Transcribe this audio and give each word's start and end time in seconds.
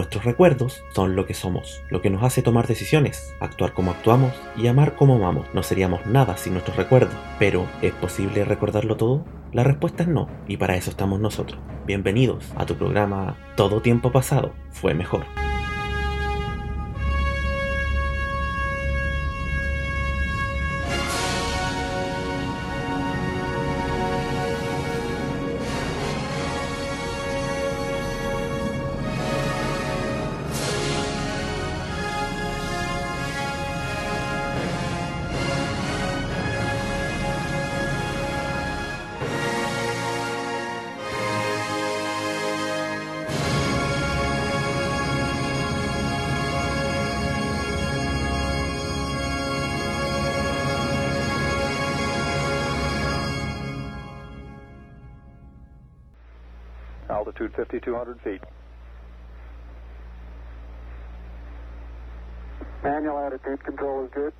Nuestros 0.00 0.24
recuerdos 0.24 0.82
son 0.94 1.14
lo 1.14 1.26
que 1.26 1.34
somos, 1.34 1.82
lo 1.90 2.00
que 2.00 2.08
nos 2.08 2.22
hace 2.22 2.40
tomar 2.40 2.66
decisiones, 2.66 3.34
actuar 3.38 3.74
como 3.74 3.90
actuamos 3.90 4.32
y 4.56 4.66
amar 4.66 4.96
como 4.96 5.16
amamos. 5.16 5.46
No 5.52 5.62
seríamos 5.62 6.06
nada 6.06 6.38
sin 6.38 6.54
nuestros 6.54 6.78
recuerdos. 6.78 7.14
Pero, 7.38 7.66
¿es 7.82 7.92
posible 7.92 8.46
recordarlo 8.46 8.96
todo? 8.96 9.26
La 9.52 9.62
respuesta 9.62 10.04
es 10.04 10.08
no, 10.08 10.26
y 10.48 10.56
para 10.56 10.74
eso 10.74 10.88
estamos 10.88 11.20
nosotros. 11.20 11.60
Bienvenidos 11.86 12.50
a 12.56 12.64
tu 12.64 12.76
programa 12.76 13.36
Todo 13.56 13.82
tiempo 13.82 14.10
pasado 14.10 14.54
fue 14.70 14.94
mejor. 14.94 15.26
Altitude 57.40 57.56
5,200 57.56 58.20
feet. 58.20 58.40
Manual 62.82 63.18
attitude 63.18 63.64
control 63.64 64.04
is 64.04 64.10
good. 64.12 64.32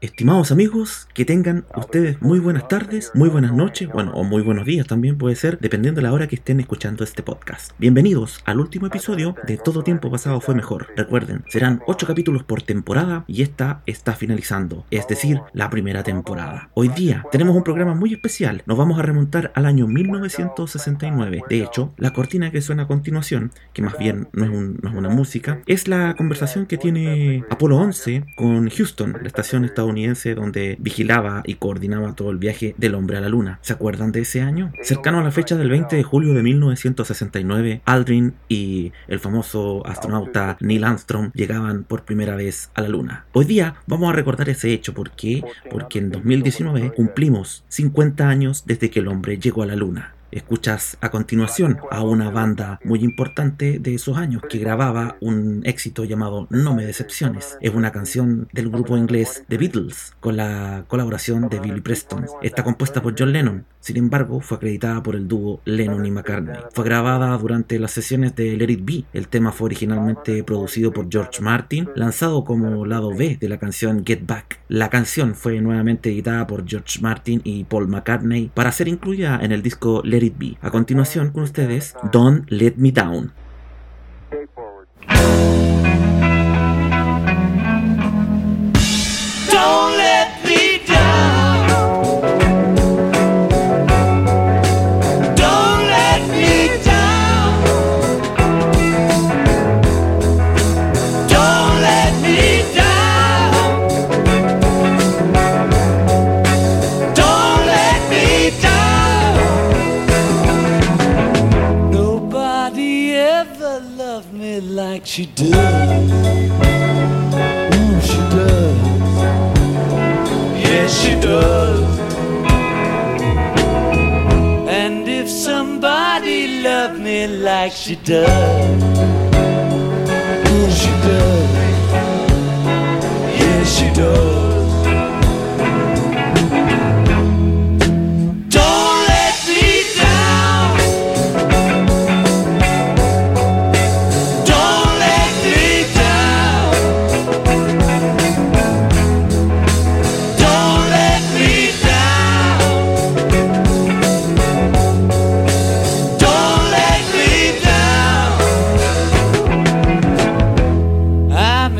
Estimados 0.00 0.52
amigos, 0.52 1.08
que 1.14 1.24
tengan 1.24 1.64
ustedes 1.76 2.20
muy 2.20 2.38
buenas 2.38 2.68
tardes, 2.68 3.10
muy 3.14 3.28
buenas 3.28 3.52
noches, 3.52 3.88
bueno, 3.88 4.12
o 4.14 4.24
muy 4.24 4.42
buenos 4.42 4.66
días 4.66 4.86
también 4.86 5.18
puede 5.18 5.36
ser, 5.36 5.58
dependiendo 5.58 6.00
de 6.00 6.06
la 6.06 6.12
hora 6.12 6.26
que 6.26 6.36
estén 6.36 6.60
escuchando 6.60 7.02
este 7.02 7.22
podcast. 7.22 7.72
Bienvenidos 7.78 8.40
al 8.44 8.60
último 8.60 8.86
episodio 8.86 9.34
de 9.46 9.56
Todo 9.56 9.82
Tiempo 9.82 10.10
Pasado 10.10 10.40
Fue 10.40 10.54
Mejor. 10.54 10.88
Recuerden, 10.96 11.44
serán 11.48 11.82
8 11.86 12.06
capítulos 12.06 12.44
por 12.44 12.62
temporada 12.62 13.24
y 13.26 13.42
esta 13.42 13.82
está 13.86 14.12
finalizando, 14.14 14.84
es 14.90 15.08
decir, 15.08 15.40
la 15.52 15.70
primera 15.70 16.02
temporada. 16.02 16.70
Hoy 16.74 16.88
día 16.88 17.24
tenemos 17.32 17.56
un 17.56 17.64
programa 17.64 17.94
muy 17.94 18.12
especial, 18.12 18.62
nos 18.66 18.76
vamos 18.76 18.98
a 18.98 19.02
remontar 19.02 19.52
al 19.54 19.66
año 19.66 19.86
1969. 19.86 21.42
De 21.48 21.62
hecho, 21.62 21.94
la 21.96 22.12
cortina 22.12 22.50
que 22.50 22.62
suena 22.62 22.84
a 22.84 22.88
continuación, 22.88 23.50
que 23.72 23.82
más 23.82 23.98
bien 23.98 24.28
no 24.32 24.44
es, 24.44 24.94
una 24.94 25.08
música, 25.08 25.60
es 25.66 25.88
la 25.88 26.14
conversación 26.16 26.66
que 26.66 26.78
tiene 26.78 27.44
Apolo 27.50 27.76
11 27.76 28.24
con 28.36 28.68
Houston 28.68 29.05
la 29.12 29.26
estación 29.26 29.64
estadounidense 29.64 30.34
donde 30.34 30.76
vigilaba 30.78 31.42
y 31.44 31.54
coordinaba 31.54 32.14
todo 32.14 32.30
el 32.30 32.38
viaje 32.38 32.74
del 32.78 32.94
hombre 32.94 33.16
a 33.16 33.20
la 33.20 33.28
luna. 33.28 33.58
¿Se 33.62 33.72
acuerdan 33.72 34.12
de 34.12 34.20
ese 34.20 34.42
año? 34.42 34.72
Cercano 34.82 35.20
a 35.20 35.22
la 35.22 35.30
fecha 35.30 35.56
del 35.56 35.70
20 35.70 35.96
de 35.96 36.02
julio 36.02 36.34
de 36.34 36.42
1969, 36.42 37.82
Aldrin 37.84 38.34
y 38.48 38.92
el 39.08 39.20
famoso 39.20 39.86
astronauta 39.86 40.56
Neil 40.60 40.84
Armstrong 40.84 41.30
llegaban 41.34 41.84
por 41.84 42.04
primera 42.04 42.36
vez 42.36 42.70
a 42.74 42.82
la 42.82 42.88
luna. 42.88 43.26
Hoy 43.32 43.44
día 43.44 43.76
vamos 43.86 44.10
a 44.10 44.12
recordar 44.12 44.48
ese 44.48 44.72
hecho. 44.72 44.94
¿Por 44.94 45.10
qué? 45.10 45.44
Porque 45.70 45.98
en 45.98 46.10
2019 46.10 46.92
cumplimos 46.92 47.64
50 47.68 48.28
años 48.28 48.64
desde 48.66 48.90
que 48.90 49.00
el 49.00 49.08
hombre 49.08 49.38
llegó 49.38 49.62
a 49.62 49.66
la 49.66 49.76
luna. 49.76 50.15
Escuchas 50.30 50.98
a 51.00 51.10
continuación 51.10 51.78
a 51.90 52.02
una 52.02 52.30
banda 52.30 52.80
muy 52.84 53.00
importante 53.00 53.78
de 53.78 53.94
esos 53.94 54.16
años 54.16 54.42
que 54.48 54.58
grababa 54.58 55.16
un 55.20 55.62
éxito 55.64 56.04
llamado 56.04 56.46
No 56.50 56.74
me 56.74 56.84
decepciones. 56.84 57.56
Es 57.60 57.74
una 57.74 57.92
canción 57.92 58.48
del 58.52 58.68
grupo 58.68 58.96
inglés 58.96 59.44
The 59.48 59.56
Beatles 59.56 60.14
con 60.20 60.36
la 60.36 60.84
colaboración 60.88 61.48
de 61.48 61.60
Billy 61.60 61.80
Preston. 61.80 62.26
Está 62.42 62.64
compuesta 62.64 63.02
por 63.02 63.14
John 63.18 63.32
Lennon, 63.32 63.64
sin 63.80 63.96
embargo 63.96 64.40
fue 64.40 64.56
acreditada 64.56 65.02
por 65.02 65.14
el 65.14 65.28
dúo 65.28 65.60
Lennon 65.64 66.04
y 66.04 66.10
McCartney. 66.10 66.56
Fue 66.72 66.84
grabada 66.84 67.36
durante 67.38 67.78
las 67.78 67.92
sesiones 67.92 68.34
de 68.34 68.56
Let 68.56 68.70
It 68.70 68.84
Be. 68.84 69.04
El 69.12 69.28
tema 69.28 69.52
fue 69.52 69.66
originalmente 69.66 70.42
producido 70.42 70.92
por 70.92 71.08
George 71.10 71.40
Martin, 71.40 71.88
lanzado 71.94 72.44
como 72.44 72.84
lado 72.84 73.14
B 73.14 73.36
de 73.40 73.48
la 73.48 73.58
canción 73.58 74.04
Get 74.04 74.26
Back. 74.26 74.60
La 74.68 74.90
canción 74.90 75.34
fue 75.34 75.60
nuevamente 75.60 76.10
editada 76.10 76.46
por 76.46 76.66
George 76.68 77.00
Martin 77.00 77.40
y 77.44 77.64
Paul 77.64 77.88
McCartney 77.88 78.50
para 78.52 78.72
ser 78.72 78.88
incluida 78.88 79.38
en 79.40 79.52
el 79.52 79.62
disco 79.62 80.02
Let 80.04 80.15
It 80.22 80.34
Be. 80.38 80.56
A 80.60 80.70
continuación 80.70 81.30
con 81.30 81.42
ustedes, 81.42 81.94
Don't 82.12 82.50
Let 82.50 82.74
Me 82.76 82.92
Down. 82.92 83.32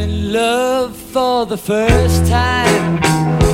Love 0.06 0.96
for 0.96 1.46
the 1.46 1.56
first 1.56 2.26
time. 2.26 3.45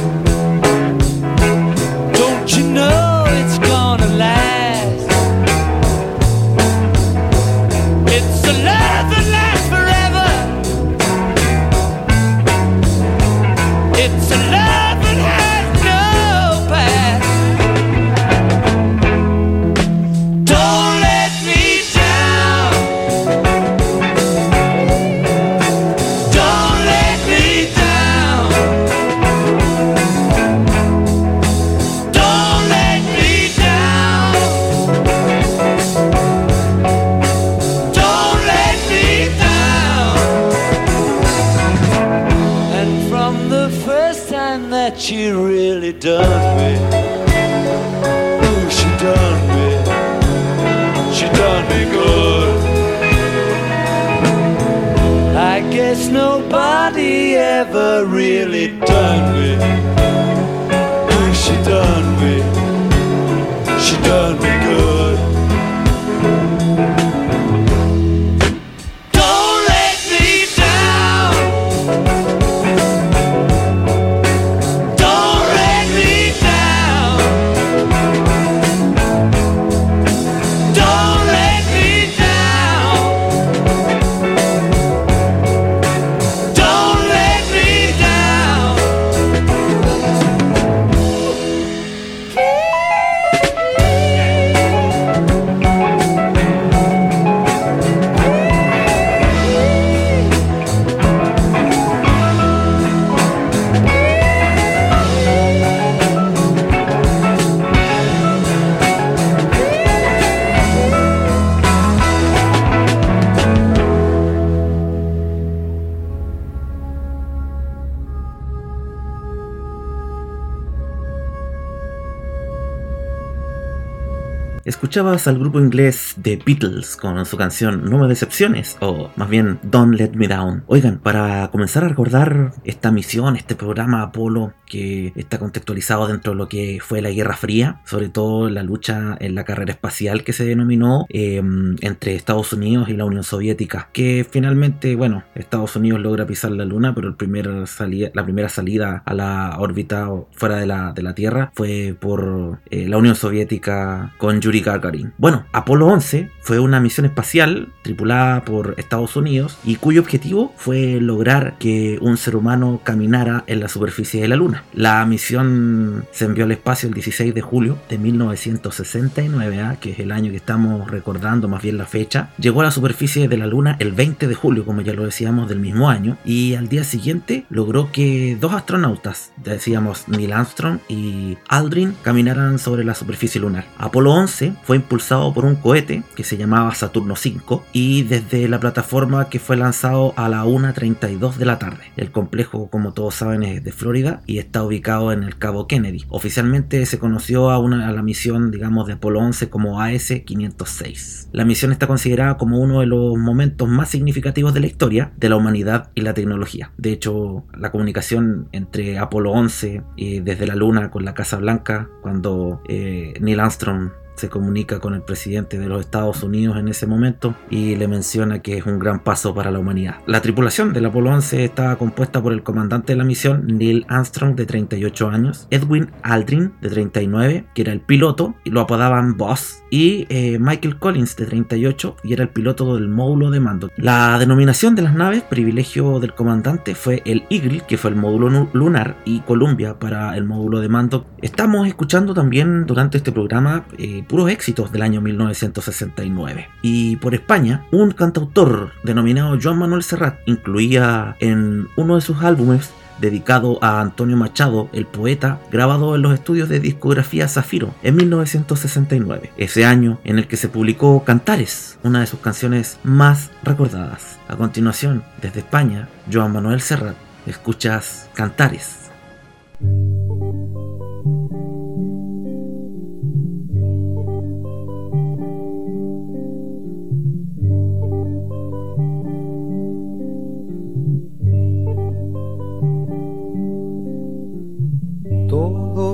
Escuchabas 124.64 125.26
al 125.26 125.40
grupo 125.40 125.58
inglés 125.58 126.14
The 126.22 126.38
Beatles 126.46 126.96
con 126.96 127.26
su 127.26 127.36
canción 127.36 127.90
No 127.90 127.98
me 127.98 128.06
decepciones, 128.06 128.76
o 128.80 129.10
más 129.16 129.28
bien 129.28 129.58
Don't 129.64 129.98
Let 129.98 130.12
Me 130.14 130.28
Down. 130.28 130.62
Oigan, 130.68 130.98
para 130.98 131.50
comenzar 131.50 131.82
a 131.82 131.88
recordar 131.88 132.52
esta 132.62 132.92
misión, 132.92 133.34
este 133.34 133.56
programa 133.56 134.02
Apolo 134.02 134.54
que 134.66 135.12
está 135.16 135.38
contextualizado 135.38 136.06
dentro 136.06 136.32
de 136.32 136.38
lo 136.38 136.48
que 136.48 136.78
fue 136.80 137.02
la 137.02 137.10
Guerra 137.10 137.36
Fría, 137.36 137.80
sobre 137.84 138.08
todo 138.08 138.48
la 138.48 138.62
lucha 138.62 139.16
en 139.18 139.34
la 139.34 139.44
carrera 139.44 139.72
espacial 139.72 140.22
que 140.22 140.32
se 140.32 140.44
denominó 140.44 141.06
eh, 141.08 141.42
entre 141.80 142.14
Estados 142.14 142.52
Unidos 142.52 142.88
y 142.88 142.94
la 142.94 143.04
Unión 143.04 143.24
Soviética, 143.24 143.88
que 143.92 144.24
finalmente, 144.28 144.94
bueno, 144.94 145.24
Estados 145.34 145.74
Unidos 145.74 146.00
logra 146.00 146.24
pisar 146.24 146.52
la 146.52 146.64
Luna, 146.64 146.94
pero 146.94 147.08
el 147.08 147.16
primer 147.16 147.66
salida, 147.66 148.10
la 148.14 148.24
primera 148.24 148.48
salida 148.48 149.02
a 149.04 149.12
la 149.12 149.56
órbita 149.58 150.08
fuera 150.30 150.56
de 150.56 150.66
la, 150.66 150.92
de 150.92 151.02
la 151.02 151.14
Tierra 151.14 151.50
fue 151.52 151.96
por 151.98 152.60
eh, 152.70 152.86
la 152.88 152.96
Unión 152.96 153.16
Soviética 153.16 154.14
con 154.18 154.40
Yuri 154.40 154.51
Gagarin. 154.60 155.14
Bueno, 155.18 155.46
Apolo 155.52 155.86
11 155.86 156.30
fue 156.42 156.58
una 156.58 156.80
misión 156.80 157.06
espacial 157.06 157.72
tripulada 157.82 158.44
por 158.44 158.74
Estados 158.76 159.16
Unidos 159.16 159.58
y 159.64 159.76
cuyo 159.76 160.00
objetivo 160.00 160.52
fue 160.56 161.00
lograr 161.00 161.56
que 161.58 161.98
un 162.00 162.16
ser 162.16 162.36
humano 162.36 162.80
caminara 162.82 163.44
en 163.46 163.60
la 163.60 163.68
superficie 163.68 164.20
de 164.20 164.28
la 164.28 164.36
Luna. 164.36 164.64
La 164.74 165.04
misión 165.06 166.04
se 166.10 166.24
envió 166.24 166.44
al 166.44 166.52
espacio 166.52 166.88
el 166.88 166.94
16 166.94 167.34
de 167.34 167.40
julio 167.40 167.78
de 167.88 167.98
1969, 167.98 169.60
¿ah? 169.60 169.76
que 169.80 169.92
es 169.92 169.98
el 170.00 170.12
año 170.12 170.30
que 170.30 170.36
estamos 170.36 170.90
recordando, 170.90 171.48
más 171.48 171.62
bien 171.62 171.78
la 171.78 171.86
fecha. 171.86 172.30
Llegó 172.38 172.60
a 172.60 172.64
la 172.64 172.70
superficie 172.70 173.28
de 173.28 173.36
la 173.36 173.46
Luna 173.46 173.76
el 173.78 173.92
20 173.92 174.26
de 174.26 174.34
julio, 174.34 174.64
como 174.64 174.80
ya 174.80 174.94
lo 174.94 175.04
decíamos, 175.04 175.48
del 175.48 175.60
mismo 175.60 175.88
año. 175.88 176.18
Y 176.24 176.54
al 176.54 176.68
día 176.68 176.84
siguiente 176.84 177.46
logró 177.50 177.92
que 177.92 178.36
dos 178.40 178.52
astronautas, 178.52 179.32
decíamos 179.36 180.08
Neil 180.08 180.32
Armstrong 180.32 180.78
y 180.88 181.38
Aldrin, 181.48 181.94
caminaran 182.02 182.58
sobre 182.58 182.84
la 182.84 182.94
superficie 182.94 183.40
lunar. 183.40 183.66
Apolo 183.78 184.12
11 184.12 184.54
fue 184.64 184.76
impulsado 184.76 185.32
por 185.32 185.44
un 185.44 185.56
cohete 185.56 186.02
que 186.16 186.24
se 186.24 186.31
llamaba 186.36 186.74
Saturno 186.74 187.16
5 187.16 187.64
y 187.72 188.02
desde 188.02 188.48
la 188.48 188.60
plataforma 188.60 189.28
que 189.28 189.38
fue 189.38 189.56
lanzado 189.56 190.14
a 190.16 190.28
la 190.28 190.44
1.32 190.44 191.36
de 191.36 191.44
la 191.44 191.58
tarde. 191.58 191.84
El 191.96 192.10
complejo, 192.10 192.68
como 192.68 192.92
todos 192.92 193.14
saben, 193.14 193.42
es 193.42 193.64
de 193.64 193.72
Florida 193.72 194.22
y 194.26 194.38
está 194.38 194.62
ubicado 194.62 195.12
en 195.12 195.22
el 195.22 195.38
Cabo 195.38 195.66
Kennedy. 195.66 196.04
Oficialmente 196.08 196.84
se 196.86 196.98
conoció 196.98 197.50
a, 197.50 197.58
una, 197.58 197.88
a 197.88 197.92
la 197.92 198.02
misión, 198.02 198.50
digamos, 198.50 198.86
de 198.86 198.94
Apolo 198.94 199.20
11 199.20 199.50
como 199.50 199.80
AS-506. 199.80 201.28
La 201.32 201.44
misión 201.44 201.72
está 201.72 201.86
considerada 201.86 202.36
como 202.36 202.58
uno 202.58 202.80
de 202.80 202.86
los 202.86 203.16
momentos 203.16 203.68
más 203.68 203.90
significativos 203.90 204.54
de 204.54 204.60
la 204.60 204.66
historia 204.66 205.12
de 205.16 205.28
la 205.28 205.36
humanidad 205.36 205.90
y 205.94 206.02
la 206.02 206.14
tecnología. 206.14 206.72
De 206.76 206.92
hecho, 206.92 207.44
la 207.56 207.70
comunicación 207.70 208.48
entre 208.52 208.98
Apolo 208.98 209.32
11 209.32 209.82
y 209.96 210.20
desde 210.20 210.46
la 210.46 210.54
Luna 210.54 210.90
con 210.90 211.04
la 211.04 211.14
Casa 211.14 211.36
Blanca, 211.36 211.88
cuando 212.02 212.62
eh, 212.68 213.14
Neil 213.20 213.40
Armstrong 213.40 213.90
se 214.22 214.28
comunica 214.28 214.78
con 214.78 214.94
el 214.94 215.02
presidente 215.02 215.58
de 215.58 215.66
los 215.66 215.80
Estados 215.80 216.22
Unidos 216.22 216.56
en 216.56 216.68
ese 216.68 216.86
momento 216.86 217.34
y 217.50 217.74
le 217.74 217.88
menciona 217.88 218.40
que 218.40 218.56
es 218.56 218.66
un 218.66 218.78
gran 218.78 219.00
paso 219.00 219.34
para 219.34 219.50
la 219.50 219.58
humanidad. 219.58 219.96
La 220.06 220.22
tripulación 220.22 220.72
del 220.72 220.86
Apolo 220.86 221.10
11 221.10 221.44
estaba 221.44 221.74
compuesta 221.74 222.22
por 222.22 222.32
el 222.32 222.44
comandante 222.44 222.92
de 222.92 222.98
la 222.98 223.04
misión 223.04 223.48
Neil 223.48 223.84
Armstrong 223.88 224.36
de 224.36 224.46
38 224.46 225.08
años, 225.08 225.48
Edwin 225.50 225.90
Aldrin 226.04 226.52
de 226.60 226.70
39, 226.70 227.46
que 227.52 227.62
era 227.62 227.72
el 227.72 227.80
piloto 227.80 228.36
y 228.44 228.50
lo 228.50 228.60
apodaban 228.60 229.16
Boss, 229.16 229.64
y 229.72 230.06
eh, 230.08 230.38
Michael 230.38 230.78
Collins 230.78 231.16
de 231.16 231.26
38 231.26 231.96
y 232.04 232.12
era 232.12 232.22
el 232.22 232.28
piloto 232.28 232.76
del 232.76 232.88
módulo 232.88 233.30
de 233.30 233.40
mando. 233.40 233.70
La 233.76 234.18
denominación 234.20 234.76
de 234.76 234.82
las 234.82 234.94
naves, 234.94 235.22
privilegio 235.22 235.98
del 235.98 236.14
comandante, 236.14 236.76
fue 236.76 237.02
el 237.06 237.24
Eagle, 237.28 237.62
que 237.66 237.78
fue 237.78 237.90
el 237.90 237.96
módulo 237.96 238.50
lunar, 238.52 238.98
y 239.04 239.20
Columbia 239.20 239.80
para 239.80 240.16
el 240.16 240.24
módulo 240.24 240.60
de 240.60 240.68
mando. 240.68 241.06
Estamos 241.22 241.66
escuchando 241.66 242.14
también 242.14 242.66
durante 242.66 242.98
este 242.98 243.10
programa 243.10 243.64
eh, 243.78 244.04
puros 244.12 244.30
éxitos 244.30 244.70
del 244.70 244.82
año 244.82 245.00
1969. 245.00 246.50
Y 246.60 246.96
por 246.96 247.14
España, 247.14 247.64
un 247.72 247.92
cantautor 247.92 248.72
denominado 248.84 249.38
Joan 249.42 249.58
Manuel 249.58 249.82
Serrat 249.82 250.18
incluía 250.26 251.16
en 251.18 251.66
uno 251.76 251.94
de 251.94 252.02
sus 252.02 252.22
álbumes 252.22 252.72
dedicado 253.00 253.58
a 253.62 253.80
Antonio 253.80 254.18
Machado, 254.18 254.68
el 254.74 254.84
poeta, 254.84 255.40
grabado 255.50 255.96
en 255.96 256.02
los 256.02 256.12
estudios 256.12 256.50
de 256.50 256.60
discografía 256.60 257.26
Zafiro 257.26 257.74
en 257.82 257.96
1969, 257.96 259.32
ese 259.38 259.64
año 259.64 259.98
en 260.04 260.18
el 260.18 260.26
que 260.26 260.36
se 260.36 260.50
publicó 260.50 261.04
Cantares, 261.04 261.78
una 261.82 262.00
de 262.00 262.06
sus 262.06 262.20
canciones 262.20 262.78
más 262.84 263.30
recordadas. 263.42 264.18
A 264.28 264.36
continuación, 264.36 265.04
desde 265.22 265.40
España, 265.40 265.88
Joan 266.12 266.34
Manuel 266.34 266.60
Serrat, 266.60 266.96
escuchas 267.26 268.10
Cantares. 268.12 268.90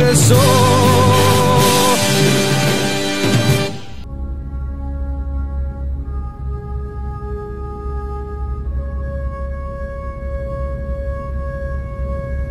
verso. 0.00 0.70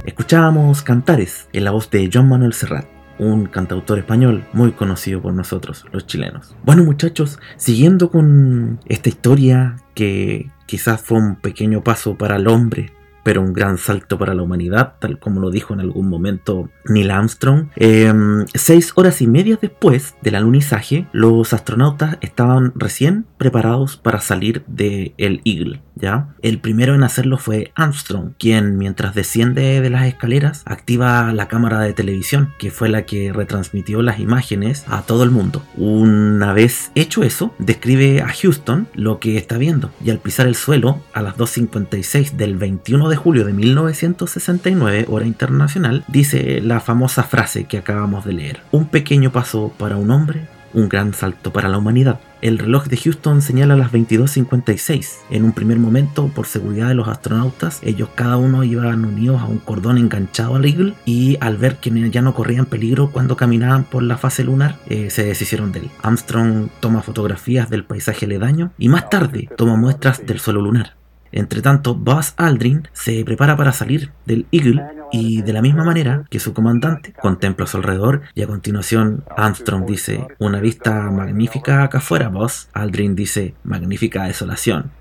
Escuchábamos 0.05 0.83
Cantares 0.83 1.47
en 1.53 1.63
la 1.63 1.71
voz 1.71 1.89
de 1.89 2.07
John 2.13 2.29
Manuel 2.29 2.53
Serrat, 2.53 2.85
un 3.17 3.47
cantautor 3.47 3.97
español 3.97 4.45
muy 4.53 4.73
conocido 4.73 5.21
por 5.21 5.33
nosotros, 5.33 5.85
los 5.91 6.05
chilenos. 6.05 6.55
Bueno 6.63 6.83
muchachos, 6.83 7.39
siguiendo 7.57 8.11
con 8.11 8.79
esta 8.85 9.09
historia 9.09 9.77
que 9.95 10.51
quizás 10.67 11.01
fue 11.01 11.17
un 11.17 11.35
pequeño 11.35 11.83
paso 11.83 12.15
para 12.15 12.35
el 12.35 12.47
hombre, 12.47 12.91
pero 13.23 13.41
un 13.41 13.53
gran 13.53 13.77
salto 13.77 14.17
para 14.17 14.33
la 14.33 14.43
humanidad, 14.43 14.93
tal 14.99 15.19
como 15.19 15.39
lo 15.39 15.51
dijo 15.51 15.73
en 15.73 15.79
algún 15.79 16.09
momento 16.09 16.69
Neil 16.85 17.11
Armstrong. 17.11 17.67
Eh, 17.75 18.13
seis 18.53 18.93
horas 18.95 19.21
y 19.21 19.27
media 19.27 19.57
después 19.61 20.15
del 20.21 20.35
alunizaje, 20.35 21.07
los 21.11 21.53
astronautas 21.53 22.17
estaban 22.21 22.73
recién 22.75 23.25
preparados 23.37 23.97
para 23.97 24.21
salir 24.21 24.63
del 24.67 25.13
el 25.17 25.41
Eagle. 25.45 25.81
¿Ya? 25.99 26.29
El 26.41 26.59
primero 26.59 26.95
en 26.95 27.03
hacerlo 27.03 27.37
fue 27.37 27.71
Armstrong, 27.75 28.31
quien 28.37 28.77
mientras 28.77 29.15
desciende 29.15 29.81
de 29.81 29.89
las 29.89 30.05
escaleras 30.05 30.63
activa 30.65 31.33
la 31.33 31.47
cámara 31.47 31.81
de 31.81 31.93
televisión, 31.93 32.53
que 32.57 32.71
fue 32.71 32.89
la 32.89 33.03
que 33.03 33.33
retransmitió 33.33 34.01
las 34.01 34.19
imágenes 34.19 34.85
a 34.87 35.01
todo 35.01 35.23
el 35.23 35.31
mundo. 35.31 35.63
Una 35.75 36.53
vez 36.53 36.91
hecho 36.95 37.23
eso, 37.23 37.53
describe 37.59 38.21
a 38.21 38.29
Houston 38.29 38.87
lo 38.93 39.19
que 39.19 39.37
está 39.37 39.57
viendo 39.57 39.91
y 40.03 40.09
al 40.09 40.19
pisar 40.19 40.47
el 40.47 40.55
suelo 40.55 41.01
a 41.13 41.21
las 41.21 41.35
2.56 41.37 42.31
del 42.31 42.57
21 42.57 43.09
de 43.09 43.15
julio 43.15 43.45
de 43.45 43.53
1969, 43.53 45.05
hora 45.09 45.25
internacional, 45.25 46.05
dice 46.07 46.61
la 46.61 46.79
famosa 46.79 47.23
frase 47.23 47.65
que 47.65 47.77
acabamos 47.77 48.25
de 48.25 48.33
leer. 48.33 48.61
Un 48.71 48.87
pequeño 48.87 49.31
paso 49.31 49.73
para 49.77 49.97
un 49.97 50.11
hombre, 50.11 50.47
un 50.73 50.89
gran 50.89 51.13
salto 51.13 51.51
para 51.51 51.69
la 51.69 51.77
humanidad. 51.77 52.19
El 52.41 52.57
reloj 52.57 52.85
de 52.85 52.95
Houston 52.95 53.41
señala 53.41 53.75
las 53.75 53.91
22.56. 53.91 55.17
En 55.29 55.43
un 55.43 55.51
primer 55.51 55.77
momento, 55.77 56.29
por 56.33 56.45
seguridad 56.45 56.87
de 56.87 56.95
los 56.95 57.09
astronautas, 57.09 57.81
ellos 57.83 58.09
cada 58.15 58.37
uno 58.37 58.63
iban 58.63 59.03
unidos 59.03 59.41
a 59.41 59.45
un 59.45 59.57
cordón 59.57 59.97
enganchado 59.97 60.55
al 60.55 60.65
Eagle 60.65 60.93
y 61.05 61.37
al 61.41 61.57
ver 61.57 61.77
que 61.77 61.89
ya 62.09 62.21
no 62.21 62.33
corrían 62.33 62.65
peligro 62.65 63.11
cuando 63.11 63.35
caminaban 63.35 63.83
por 63.83 64.03
la 64.03 64.17
fase 64.17 64.45
lunar, 64.45 64.77
eh, 64.87 65.09
se 65.09 65.25
deshicieron 65.25 65.71
de 65.73 65.79
él. 65.79 65.89
Armstrong 66.01 66.69
toma 66.79 67.01
fotografías 67.01 67.69
del 67.69 67.83
paisaje 67.83 68.25
aledaño 68.25 68.71
y 68.77 68.87
más 68.87 69.09
tarde 69.09 69.49
toma 69.57 69.75
muestras 69.75 70.25
del 70.25 70.39
suelo 70.39 70.61
lunar. 70.61 70.98
Entre 71.31 71.61
tanto, 71.61 71.95
Buzz 71.95 72.33
Aldrin 72.37 72.87
se 72.93 73.23
prepara 73.23 73.55
para 73.55 73.71
salir 73.71 74.11
del 74.25 74.47
Eagle 74.51 74.83
y 75.11 75.41
de 75.41 75.53
la 75.53 75.61
misma 75.61 75.83
manera 75.83 76.25
que 76.29 76.39
su 76.39 76.53
comandante 76.53 77.13
contempla 77.13 77.65
a 77.65 77.67
su 77.67 77.77
alrededor 77.77 78.21
y 78.35 78.43
a 78.43 78.47
continuación 78.47 79.23
Armstrong 79.35 79.85
dice 79.85 80.27
una 80.37 80.59
vista 80.59 81.09
magnífica 81.11 81.83
acá 81.83 81.99
afuera, 81.99 82.29
Buzz. 82.29 82.69
Aldrin 82.73 83.15
dice 83.15 83.55
magnífica 83.63 84.25
desolación. 84.25 84.91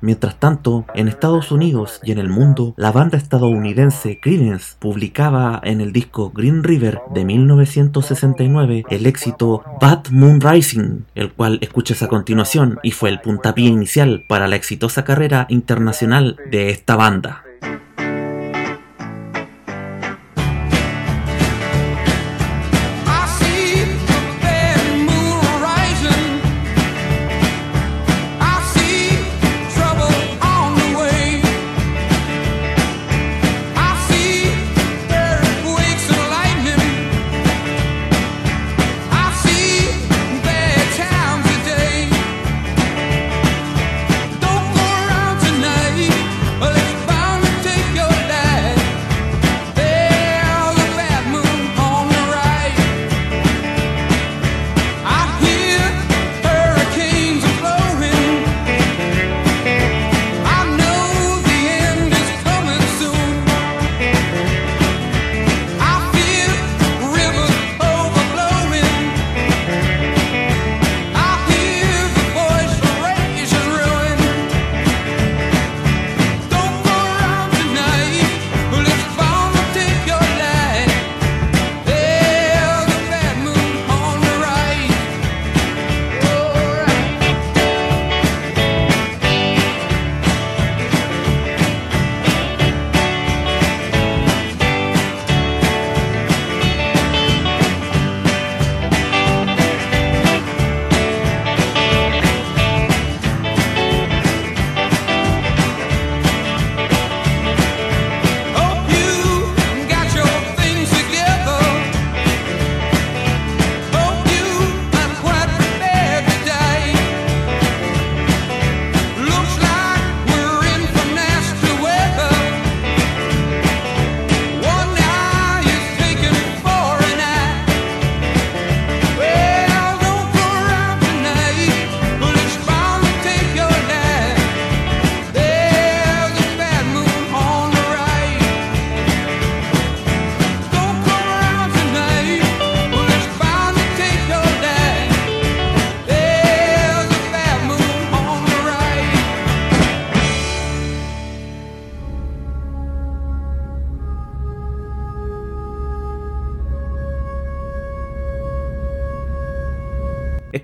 Mientras 0.00 0.36
tanto, 0.36 0.86
en 0.94 1.08
Estados 1.08 1.52
Unidos 1.52 2.00
y 2.02 2.12
en 2.12 2.18
el 2.18 2.28
mundo, 2.28 2.74
la 2.76 2.90
banda 2.90 3.18
estadounidense 3.18 4.18
Creedence 4.20 4.74
publicaba 4.78 5.60
en 5.62 5.80
el 5.80 5.92
disco 5.92 6.30
Green 6.30 6.64
River 6.64 7.00
de 7.12 7.24
1969 7.24 8.84
el 8.88 9.06
éxito 9.06 9.62
Bad 9.80 10.08
Moon 10.10 10.40
Rising, 10.40 11.02
el 11.14 11.32
cual 11.32 11.58
escuchas 11.60 12.02
a 12.02 12.08
continuación 12.08 12.78
y 12.82 12.92
fue 12.92 13.10
el 13.10 13.20
puntapié 13.20 13.68
inicial 13.68 14.24
para 14.26 14.48
la 14.48 14.56
exitosa 14.56 15.04
carrera 15.04 15.46
internacional 15.50 16.36
de 16.50 16.70
esta 16.70 16.96
banda. 16.96 17.44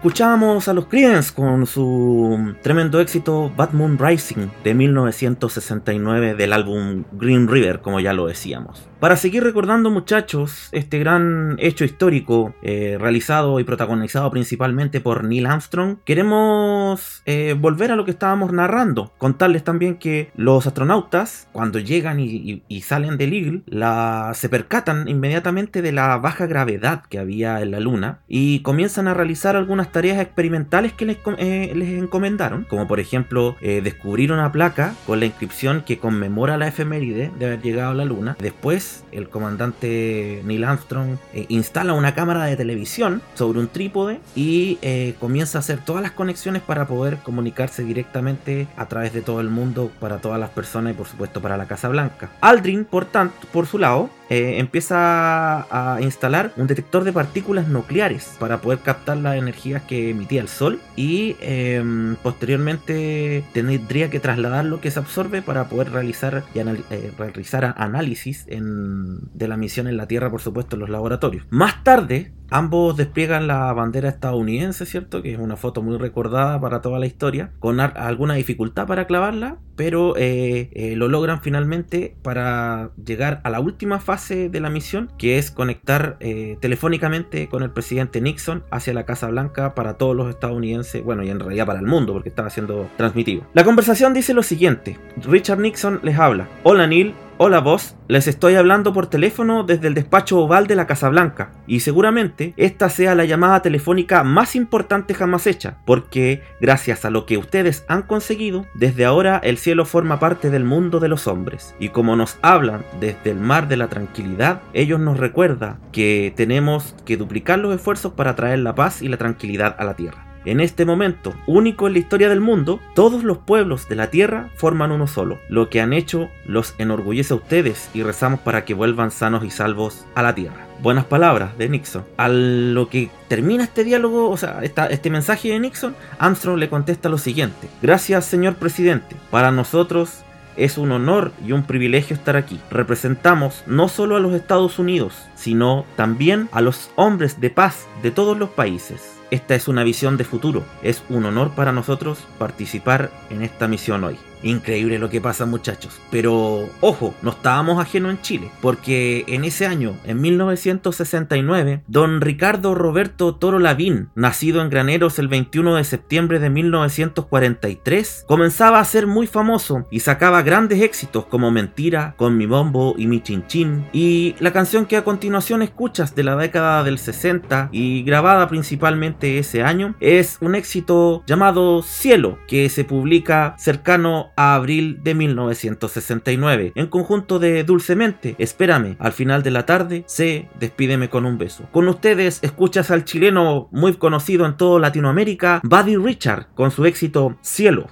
Escuchábamos 0.07 0.69
a 0.69 0.73
los 0.73 0.87
Creedence 0.87 1.35
con 1.35 1.67
su 1.67 2.55
tremendo 2.63 3.01
éxito 3.01 3.51
Bad 3.57 3.73
Moon 3.73 3.99
Rising 3.99 4.47
de 4.63 4.73
1969 4.73 6.37
del 6.37 6.53
álbum 6.53 7.03
Green 7.11 7.49
River, 7.49 7.81
como 7.81 7.99
ya 7.99 8.13
lo 8.13 8.29
decíamos. 8.29 8.89
Para 9.01 9.17
seguir 9.19 9.45
recordando 9.45 9.91
muchachos 9.91 10.71
este 10.73 10.99
gran 10.99 11.57
hecho 11.59 11.85
histórico 11.85 12.55
eh, 12.63 12.97
realizado 12.99 13.61
y 13.61 13.65
protagonizado 13.65 14.31
principalmente 14.31 15.03
por 15.03 15.23
Neil 15.23 15.45
Armstrong, 15.45 15.99
queremos 16.03 17.21
eh, 17.27 17.55
volver 17.61 17.93
a 17.93 17.97
lo 17.97 18.07
que 18.07 18.11
estábamos 18.13 18.53
narrando, 18.55 19.13
contarles 19.19 19.65
también 19.65 19.97
que 19.97 20.31
los 20.35 20.67
astronautas 20.67 21.47
cuando 21.53 21.79
llegan 21.79 22.21
y, 22.21 22.63
y- 22.67 22.81
salen 22.81 23.19
del 23.19 23.35
Eagle 23.35 24.33
se 24.35 24.49
percatan 24.49 25.09
inmediatamente 25.09 25.83
de 25.83 25.93
la 25.93 26.17
baja 26.17 26.47
gravedad 26.47 27.03
que 27.11 27.19
había 27.19 27.61
en 27.61 27.73
la 27.73 27.81
Luna 27.81 28.21
y 28.29 28.61
comienzan 28.61 29.09
a 29.09 29.15
realizar 29.15 29.57
algunas 29.57 29.93
tareas 29.93 30.21
experimentales 30.23 30.95
que 30.95 31.05
les, 31.05 31.19
eh, 31.37 31.73
encomendaron, 31.99 32.65
como 32.65 32.87
por 32.89 32.99
ejemplo 33.01 33.57
descubrir 33.61 34.33
una 34.33 34.51
placa 34.53 34.95
con 35.07 35.21
la 35.21 35.27
inscripción 35.27 35.83
que 35.85 35.99
conmemora 35.99 36.57
la 36.57 36.69
efeméride 36.69 37.31
de 37.39 37.45
haber 37.47 37.61
llegado 37.61 37.91
a 37.91 37.95
la 37.95 38.05
Luna. 38.07 38.37
Después, 38.41 38.96
el 39.13 39.29
comandante 39.29 40.43
Neil 40.45 40.65
Armstrong 40.65 41.17
eh, 41.33 41.47
instala 41.49 41.93
una 41.93 42.15
cámara 42.15 42.45
de 42.45 42.57
televisión 42.57 43.23
sobre 43.35 43.61
un 43.61 43.69
trípode 43.69 44.21
y 44.35 44.79
eh, 44.83 45.15
comienza 45.21 45.59
a 45.59 45.61
hacer 45.61 45.79
todas 45.85 46.03
las 46.03 46.13
conexiones 46.13 46.63
para 46.63 46.87
poder 46.87 47.19
comunicarse 47.19 47.85
directamente 47.85 48.69
a 48.77 48.87
través 48.87 49.13
de 49.13 49.23
todo 49.23 49.41
el 49.41 49.49
mundo 49.49 49.91
para 50.01 50.19
todas 50.19 50.41
las 50.41 50.51
personas 50.51 50.93
y 50.93 50.97
por 50.97 51.07
supuesto 51.07 51.41
para 51.41 51.57
la 51.57 51.67
Casa 51.67 51.89
Blanca. 51.89 52.31
Aldrin, 52.41 52.85
por 52.85 53.05
tanto, 53.07 53.47
por 53.53 53.67
su 53.67 53.79
lado, 53.79 54.11
eh, 54.29 54.59
empieza 54.59 55.67
a 55.95 56.01
instalar 56.01 56.53
un 56.57 56.67
detector 56.67 57.05
de 57.05 57.13
partículas 57.13 57.69
nucleares 57.69 58.35
para 58.39 58.61
poder 58.61 58.81
captar 58.81 59.17
las 59.19 59.37
energías 59.37 59.83
que 59.83 60.11
emitía 60.11 60.41
el 60.41 60.49
Sol 60.49 60.81
y 60.97 61.37
em, 61.41 62.17
posteriormente 62.23 63.45
tendría 63.53 64.11
que 64.11 64.21
trasladar 64.21 64.65
lo 64.65 64.81
que 64.81 64.91
se 64.91 64.99
absorbe 64.99 65.43
para 65.43 65.69
poder 65.69 65.91
realizar, 65.93 66.45
y 66.55 66.59
eh, 66.59 67.13
realizar 67.19 67.75
análisis 67.77 68.45
en- 68.49 69.19
de 69.35 69.49
la 69.49 69.57
misión 69.57 69.87
en 69.87 69.97
la 69.97 70.07
Tierra, 70.09 70.31
por 70.31 70.41
supuesto, 70.41 70.77
en 70.77 70.81
los 70.81 70.91
laboratorios. 70.91 71.47
Más 71.51 71.83
tarde, 71.85 72.33
ambos 72.51 72.97
despliegan 72.97 73.47
la 73.47 73.73
bandera 73.73 74.09
estadounidense, 74.09 74.87
¿cierto? 74.87 75.23
Que 75.23 75.33
es 75.33 75.39
una 75.39 75.57
foto 75.57 75.83
muy 75.83 75.97
recordada 75.97 76.61
para 76.61 76.81
toda 76.81 76.99
la 76.99 77.07
historia, 77.07 77.51
con 77.59 77.81
alguna 77.81 78.35
dificultad 78.35 78.87
para 78.87 79.07
clavarla, 79.07 79.59
pero 79.77 80.17
eh, 80.17 80.71
eh, 80.73 80.97
lo 80.97 81.09
logran 81.09 81.43
finalmente 81.43 82.17
para 82.23 82.91
llegar 83.05 83.41
a 83.45 83.51
la 83.51 83.61
última 83.61 84.01
fase 84.01 84.49
de 84.49 84.61
la 84.61 84.71
misión, 84.71 85.11
que 85.19 85.39
es 85.39 85.51
conectar 85.51 86.17
eh, 86.21 86.57
telefónicamente 86.61 87.49
con 87.49 87.63
el 87.63 87.71
presidente 87.71 88.21
Nixon 88.21 88.65
hacia 88.71 88.95
la 88.95 89.05
Casa 89.05 89.29
Blanca 89.29 89.75
para 89.75 89.95
todos 89.95 90.17
los 90.17 90.31
estadounidenses, 90.31 91.05
bueno, 91.05 91.23
y 91.23 91.31
en 91.31 91.41
realidad 91.41 91.67
para 91.67 91.81
el 91.81 91.87
mundo, 91.87 92.13
porque 92.13 92.31
estaba 92.31 92.51
siendo 92.51 92.89
transmitido. 92.97 93.45
La 93.53 93.65
conversación 93.65 94.15
dice 94.15 94.35
lo 94.35 94.43
siguiente, 94.43 94.99
Richard 95.23 95.59
Nixon 95.61 96.01
les 96.03 96.19
habla, 96.19 96.49
hola 96.63 96.87
Neil, 96.87 97.15
Hola 97.39 97.61
vos, 97.61 97.97
les 98.09 98.29
estoy 98.29 98.55
hablando 98.55 98.95
por 98.95 99.09
teléfono 99.09 99.63
desde 99.63 99.89
el 99.89 99.95
despacho 99.95 100.39
oval 100.39 100.67
de 100.67 100.75
la 100.75 100.87
Casa 100.87 101.11
Blanca. 101.11 101.53
Y 101.67 101.81
seguramente 101.81 102.55
esta 102.57 102.89
sea 102.89 103.15
la 103.15 103.27
llamada 103.27 103.61
telefónica 103.61 104.25
más 104.25 104.57
importante 104.57 105.13
jamás 105.13 105.47
hecha, 105.47 105.77
porque 105.85 106.41
gracias 106.63 107.05
a 107.05 107.11
lo 107.11 107.27
que 107.27 107.37
ustedes 107.37 107.85
han 107.89 108.05
conseguido, 108.05 108.65
desde 108.73 109.05
ahora 109.05 109.39
el 109.45 109.59
cielo 109.59 109.85
forma 109.85 110.19
parte 110.19 110.49
del 110.49 110.65
mundo 110.65 110.99
de 110.99 111.09
los 111.09 111.27
hombres. 111.27 111.75
Y 111.79 111.91
como 111.91 112.17
nos 112.17 112.39
hablan 112.41 112.87
desde 113.01 113.33
el 113.33 113.41
mar 113.41 113.69
de 113.69 113.77
la 113.77 113.89
tranquilidad, 113.89 114.63
ellos 114.73 114.99
nos 114.99 115.19
recuerda 115.19 115.79
que 115.93 116.33
tenemos 116.35 116.95
que 117.05 117.19
duplicar 117.19 117.59
los 117.59 117.75
esfuerzos 117.75 118.15
para 118.15 118.35
traer 118.35 118.61
la 118.61 118.75
paz 118.75 119.03
y 119.03 119.09
la 119.09 119.19
tranquilidad 119.19 119.77
a 119.79 119.85
la 119.85 119.93
tierra. 119.93 120.26
En 120.47 120.61
este 120.61 120.85
momento, 120.85 121.35
único 121.49 121.89
en 121.89 121.95
la 121.95 121.99
historia 121.99 122.29
del 122.29 122.41
mundo, 122.41 122.79
todos 122.95 123.25
los 123.25 123.39
pueblos 123.39 123.89
de 123.89 123.97
la 123.97 124.11
tierra 124.11 124.49
forman 124.55 124.93
uno 124.93 125.09
solo. 125.09 125.41
Lo 125.49 125.69
que 125.69 125.81
han 125.81 125.93
hecho 125.93 126.31
los 126.45 126.77
enorgullece 126.79 127.35
a 127.35 127.37
ustedes 127.37 127.91
y 127.95 128.05
rezamos 128.05 128.39
para 128.39 128.65
que 128.65 128.73
vuelvan 128.73 129.11
sanos 129.11 129.43
y 129.45 129.51
salvos 129.51 130.07
a 130.15 130.23
la 130.23 130.37
tierra. 130.37 130.69
Buenas 130.81 131.05
palabras 131.05 131.59
de 131.59 131.69
Nixon. 131.69 132.05
A 132.17 132.29
lo 132.29 132.89
que 132.89 133.11
termina 133.27 133.65
este 133.65 133.83
diálogo, 133.83 134.31
o 134.31 134.37
sea, 134.37 134.61
este 134.63 135.11
mensaje 135.11 135.49
de 135.49 135.59
Nixon, 135.59 135.97
Armstrong 136.21 136.59
le 136.59 136.69
contesta 136.69 137.09
lo 137.09 137.19
siguiente. 137.19 137.69
Gracias, 137.83 138.25
señor 138.27 138.55
presidente. 138.55 139.17
Para 139.33 139.51
nosotros 139.51 140.21
es 140.57 140.79
un 140.79 140.93
honor 140.93 141.33
y 141.45 141.51
un 141.51 141.65
privilegio 141.65 142.15
estar 142.15 142.37
aquí. 142.37 142.61
Representamos 142.71 143.65
no 143.67 143.89
solo 143.89 144.15
a 144.15 144.21
los 144.21 144.33
Estados 144.33 144.79
Unidos, 144.79 145.15
sino 145.35 145.85
también 145.97 146.49
a 146.53 146.61
los 146.61 146.91
hombres 146.95 147.41
de 147.41 147.51
paz 147.51 147.89
de 148.05 148.13
todos 148.13 148.39
los 148.39 148.51
países. 148.51 149.16
Esta 149.31 149.57
es 149.57 149.67
una 149.67 149.83
visión 149.83 150.17
de 150.17 150.25
futuro. 150.25 150.65
Es 150.83 151.03
un 151.09 151.25
honor 151.25 151.51
para 151.51 151.73
nosotros 151.73 152.19
participar 152.39 153.11
en 153.29 153.43
esta 153.43 153.67
misión 153.67 154.05
hoy. 154.05 154.17
Increíble 154.47 155.01
lo 155.01 155.11
que 155.11 155.21
pasa 155.21 155.45
muchachos. 155.45 156.01
Pero 156.11 156.69
ojo, 156.81 157.15
no 157.23 157.31
estábamos 157.31 157.81
ajenos 157.81 158.13
en 158.13 158.21
Chile, 158.21 158.51
porque 158.61 159.25
en 159.27 159.45
ese 159.45 159.67
año, 159.67 159.95
en 160.05 160.21
1969, 160.21 161.83
don 161.89 162.21
Ricardo 162.21 162.75
Roberto 162.75 163.35
Toro 163.35 163.59
Lavín, 163.59 164.09
nacido 164.15 164.63
en 164.63 164.71
Graneros 164.71 165.19
el 165.19 165.27
21 165.27 165.75
de 165.75 165.85
septiembre 165.85 166.39
de 166.39 166.51
1943, 166.51 168.25
comenzaba 168.29 168.79
a 168.79 168.85
ser 168.85 169.09
muy 169.09 169.27
famoso 169.27 169.87
y 169.91 170.01
sacaba 170.01 170.43
grandes 170.43 170.81
éxitos 170.81 171.27
como 171.27 171.51
Mentira, 171.51 172.15
Con 172.17 172.37
mi 172.37 172.47
bombo 172.47 172.95
y 172.97 173.07
mi 173.07 173.21
chinchín, 173.21 173.87
y 173.93 174.37
la 174.39 174.53
canción 174.53 174.87
que 174.87 174.97
a 174.97 175.05
continuación 175.05 175.63
escuchas 175.63 176.15
de 176.15 176.23
la 176.23 176.37
década 176.37 176.85
del 176.85 176.99
60 176.99 177.71
y 177.73 178.05
grabada 178.05 178.49
principalmente 178.49 179.39
ese 179.39 179.63
año 179.63 179.97
es 179.99 180.39
un 180.41 180.55
éxito 180.55 181.25
llamado 181.27 181.83
Cielo, 181.83 182.39
que 182.47 182.69
se 182.69 182.85
publica 182.85 183.57
cercano 183.59 184.31
a 184.37 184.55
abril 184.55 185.01
de 185.03 185.15
1969, 185.15 186.73
en 186.75 186.87
conjunto 186.87 187.39
de 187.39 187.65
Dulcemente, 187.65 188.37
Espérame, 188.39 188.97
al 188.99 189.13
final 189.13 189.43
de 189.43 189.51
la 189.51 189.67
tarde, 189.67 190.05
sé, 190.07 190.49
despídeme 190.61 191.09
con 191.09 191.27
un 191.27 191.39
beso. 191.39 191.69
Con 191.73 191.89
ustedes 191.89 192.39
escuchas 192.43 192.91
al 192.91 193.05
chileno 193.05 193.69
muy 193.73 193.95
conocido 193.95 194.47
en 194.47 194.57
toda 194.57 194.79
Latinoamérica, 194.81 195.61
Buddy 195.65 195.97
Richard, 195.97 196.49
con 196.55 196.71
su 196.71 196.85
éxito 196.85 197.37
Cielo. 197.41 197.89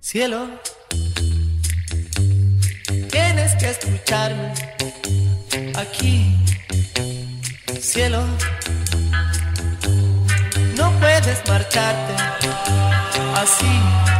Cielo, 0.00 0.48
tienes 3.10 3.54
que 3.56 3.70
escucharme 3.70 4.52
aquí. 5.76 6.36
Cielo, 7.78 8.22
no 10.76 10.90
puedes 10.98 11.42
marcharte 11.46 12.14
así. 13.36 14.11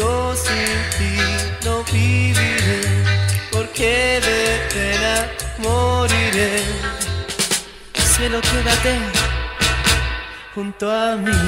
Yo 0.00 0.34
sin 0.34 0.78
ti 0.96 1.12
no 1.62 1.84
viviré, 1.92 2.80
porque 3.52 4.18
de 4.26 4.40
pena 4.72 5.14
moriré. 5.58 6.62
Cielo, 8.12 8.40
quédate 8.40 8.92
junto 10.54 10.90
a 10.90 11.16
mí. 11.16 11.40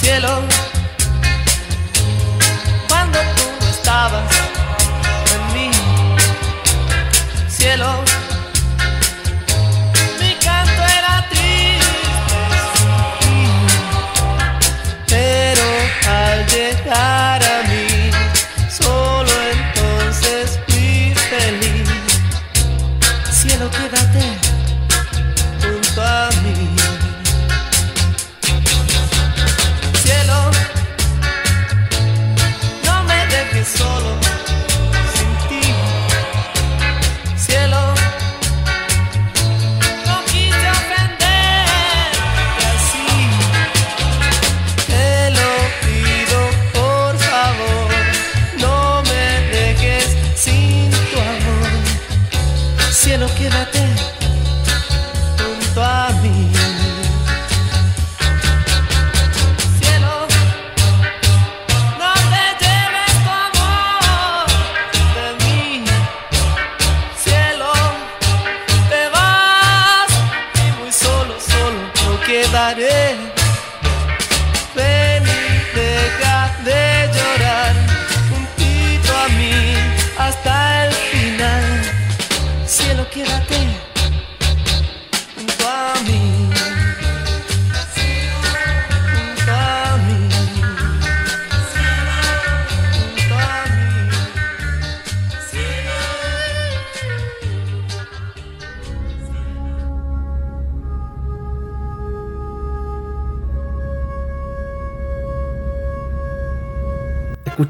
cielo 0.00 0.42
cuando 2.88 3.18
tú 3.36 3.66
estabas 3.76 4.32
en 5.34 5.42
mí 5.54 5.70
cielo 7.48 7.90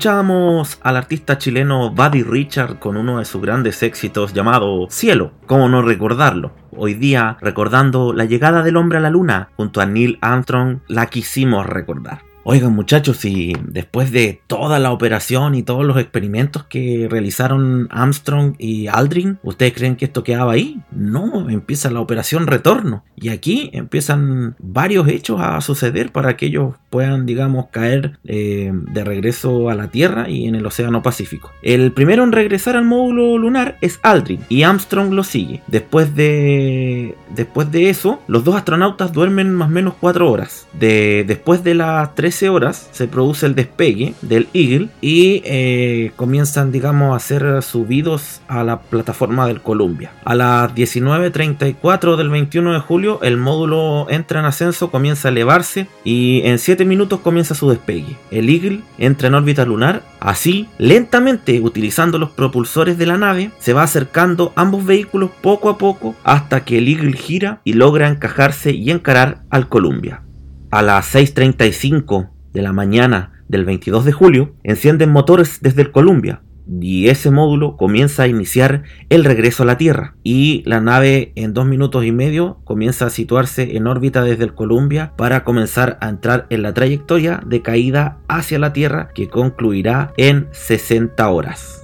Escuchábamos 0.05 0.79
al 0.83 0.99
artista 0.99 1.39
chileno 1.39 1.89
Buddy 1.91 2.25
Richard 2.25 2.79
con 2.79 2.99
uno 2.99 3.21
de 3.21 3.25
sus 3.25 3.41
grandes 3.41 3.83
éxitos 3.83 4.35
llamado 4.35 4.87
Cielo, 4.91 5.33
cómo 5.47 5.67
no 5.71 5.81
recordarlo. 5.81 6.53
Hoy 6.77 6.93
día, 6.93 7.39
recordando 7.41 8.13
la 8.13 8.27
llegada 8.27 8.63
del 8.63 8.77
hombre 8.77 8.99
a 8.99 9.01
la 9.01 9.09
luna 9.09 9.49
junto 9.57 9.81
a 9.81 9.87
Neil 9.87 10.19
Armstrong, 10.21 10.81
la 10.89 11.07
quisimos 11.07 11.65
recordar. 11.65 12.21
Oigan 12.47 12.75
muchachos, 12.75 13.25
y 13.25 13.55
después 13.63 14.11
de 14.11 14.43
toda 14.47 14.79
la 14.79 14.93
operación 14.93 15.55
y 15.55 15.63
todos 15.63 15.87
los 15.87 15.97
experimentos 15.97 16.65
que 16.65 17.09
realizaron 17.11 17.89
Armstrong 17.91 18.57
y 18.59 18.89
Aldrin, 18.89 19.39
¿ustedes 19.43 19.73
creen 19.73 19.97
que 19.97 20.05
esto 20.05 20.23
quedaba 20.23 20.53
ahí? 20.53 20.83
No, 20.95 21.49
empieza 21.51 21.91
la 21.91 22.01
operación 22.01 22.47
retorno. 22.47 23.05
Y 23.17 23.29
aquí 23.29 23.71
empiezan 23.73 24.57
varios 24.59 25.09
hechos 25.09 25.41
a 25.41 25.61
suceder 25.61 26.13
para 26.13 26.37
que 26.37 26.47
ellos 26.47 26.75
puedan, 26.91 27.27
digamos, 27.27 27.67
caer 27.71 28.19
eh, 28.25 28.71
de 28.73 29.05
regreso 29.05 29.71
a 29.71 29.75
la 29.75 29.89
Tierra 29.89 30.29
y 30.29 30.47
en 30.47 30.55
el 30.55 30.67
Océano 30.67 31.03
Pacífico. 31.03 31.51
El 31.63 31.93
primero 31.93 32.25
en 32.25 32.33
regresar 32.33 32.77
al 32.77 32.85
módulo 32.85 33.39
lunar 33.39 33.79
es 33.81 33.99
Aldrin 34.03 34.41
y 34.49 34.63
Armstrong 34.63 35.13
lo 35.13 35.25
sigue. 35.25 35.63
Después 35.67 36.15
de, 36.15 37.17
después 37.35 37.71
de 37.71 37.91
eso, 37.91 38.21
los 38.27 38.45
dos 38.45 38.55
astronautas 38.55 39.13
duermen 39.13 39.53
más 39.53 39.69
o 39.69 39.73
menos 39.73 39.95
4 40.01 40.31
horas. 40.31 40.67
De, 40.73 41.25
después 41.27 41.65
de 41.65 41.75
las 41.75 42.15
13 42.15 42.49
horas 42.49 42.89
se 42.93 43.09
produce 43.09 43.47
el 43.47 43.55
despegue 43.55 44.15
del 44.23 44.49
Eagle 44.53 44.89
y 45.01 45.43
eh, 45.45 46.13
comienzan, 46.17 46.73
digamos, 46.73 47.17
a 47.17 47.19
ser 47.19 47.63
subidos 47.63 48.41
a 48.49 48.65
la 48.65 48.81
plataforma 48.81 49.47
del 49.47 49.61
Columbia. 49.61 50.13
A 50.25 50.35
las 50.35 50.75
19.34 50.85 52.17
del 52.17 52.29
21 52.29 52.75
de 52.75 52.81
julio, 52.81 53.19
el 53.23 53.39
módulo 53.39 54.07
entra 54.11 54.41
en 54.41 54.47
ascenso, 54.47 54.91
comienza 54.91 55.29
a 55.29 55.31
elevarse 55.31 55.87
y 56.05 56.43
en 56.45 56.59
7 56.59 56.85
minutos 56.85 57.21
comienza 57.21 57.55
su 57.55 57.71
despegue. 57.71 58.17
El 58.31 58.51
Eagle 58.51 58.81
entra 58.99 59.29
en 59.29 59.35
órbita 59.35 59.65
lunar, 59.65 60.03
así, 60.21 60.69
lentamente, 60.79 61.61
utilizando 61.61 62.19
los 62.19 62.31
propulsores 62.31 62.99
de 62.99 63.07
la 63.07 63.17
nave, 63.17 63.51
se 63.59 63.73
va 63.73 63.83
acercando 63.83 64.53
ambos 64.57 64.85
vehículos 64.85 65.31
poco 65.41 65.71
a 65.71 65.79
poco 65.79 66.15
hasta 66.23 66.65
que 66.65 66.79
el 66.79 66.89
Eagle 66.89 67.17
gira 67.17 67.61
y 67.65 67.73
logra 67.73 68.09
encajarse 68.09 68.73
y 68.73 68.91
encarar 68.91 69.43
al 69.49 69.69
Columbia. 69.69 70.23
A 70.71 70.83
las 70.83 71.15
6.35 71.15 72.31
de 72.53 72.63
la 72.63 72.73
mañana 72.73 73.43
del 73.49 73.65
22 73.65 74.05
de 74.05 74.13
julio, 74.13 74.55
encienden 74.65 75.11
motores 75.11 75.61
desde 75.63 75.83
el 75.83 75.93
Columbia 75.93 76.41
y 76.67 77.09
ese 77.09 77.31
módulo 77.31 77.77
comienza 77.77 78.25
a 78.25 78.29
iniciar 78.29 78.83
el 79.11 79.25
regreso 79.25 79.63
a 79.63 79.67
la 79.67 79.79
Tierra 79.79 80.17
y 80.23 80.63
la 80.67 80.81
nave 80.81 81.33
en 81.35 81.55
dos 81.55 81.67
minutos 81.67 82.05
y 82.05 82.13
medio 82.13 82.59
comienza 82.65 83.07
a 83.07 83.11
situarse 83.11 83.77
en 83.77 83.87
órbita 83.87 84.23
desde 84.23 84.45
el 84.45 84.55
Columbia 84.55 85.13
para 85.17 85.45
comenzar 85.45 85.99
a 86.01 86.09
entrar 86.09 86.47
en 86.51 86.63
la 86.63 86.75
trayectoria 86.75 87.43
de 87.47 87.63
caída 87.63 88.19
hacia 88.29 88.59
la 88.59 88.73
Tierra 88.73 89.11
que 89.15 89.29
concluirá 89.29 90.13
en 90.17 90.49
60 90.53 91.29
horas. 91.29 91.84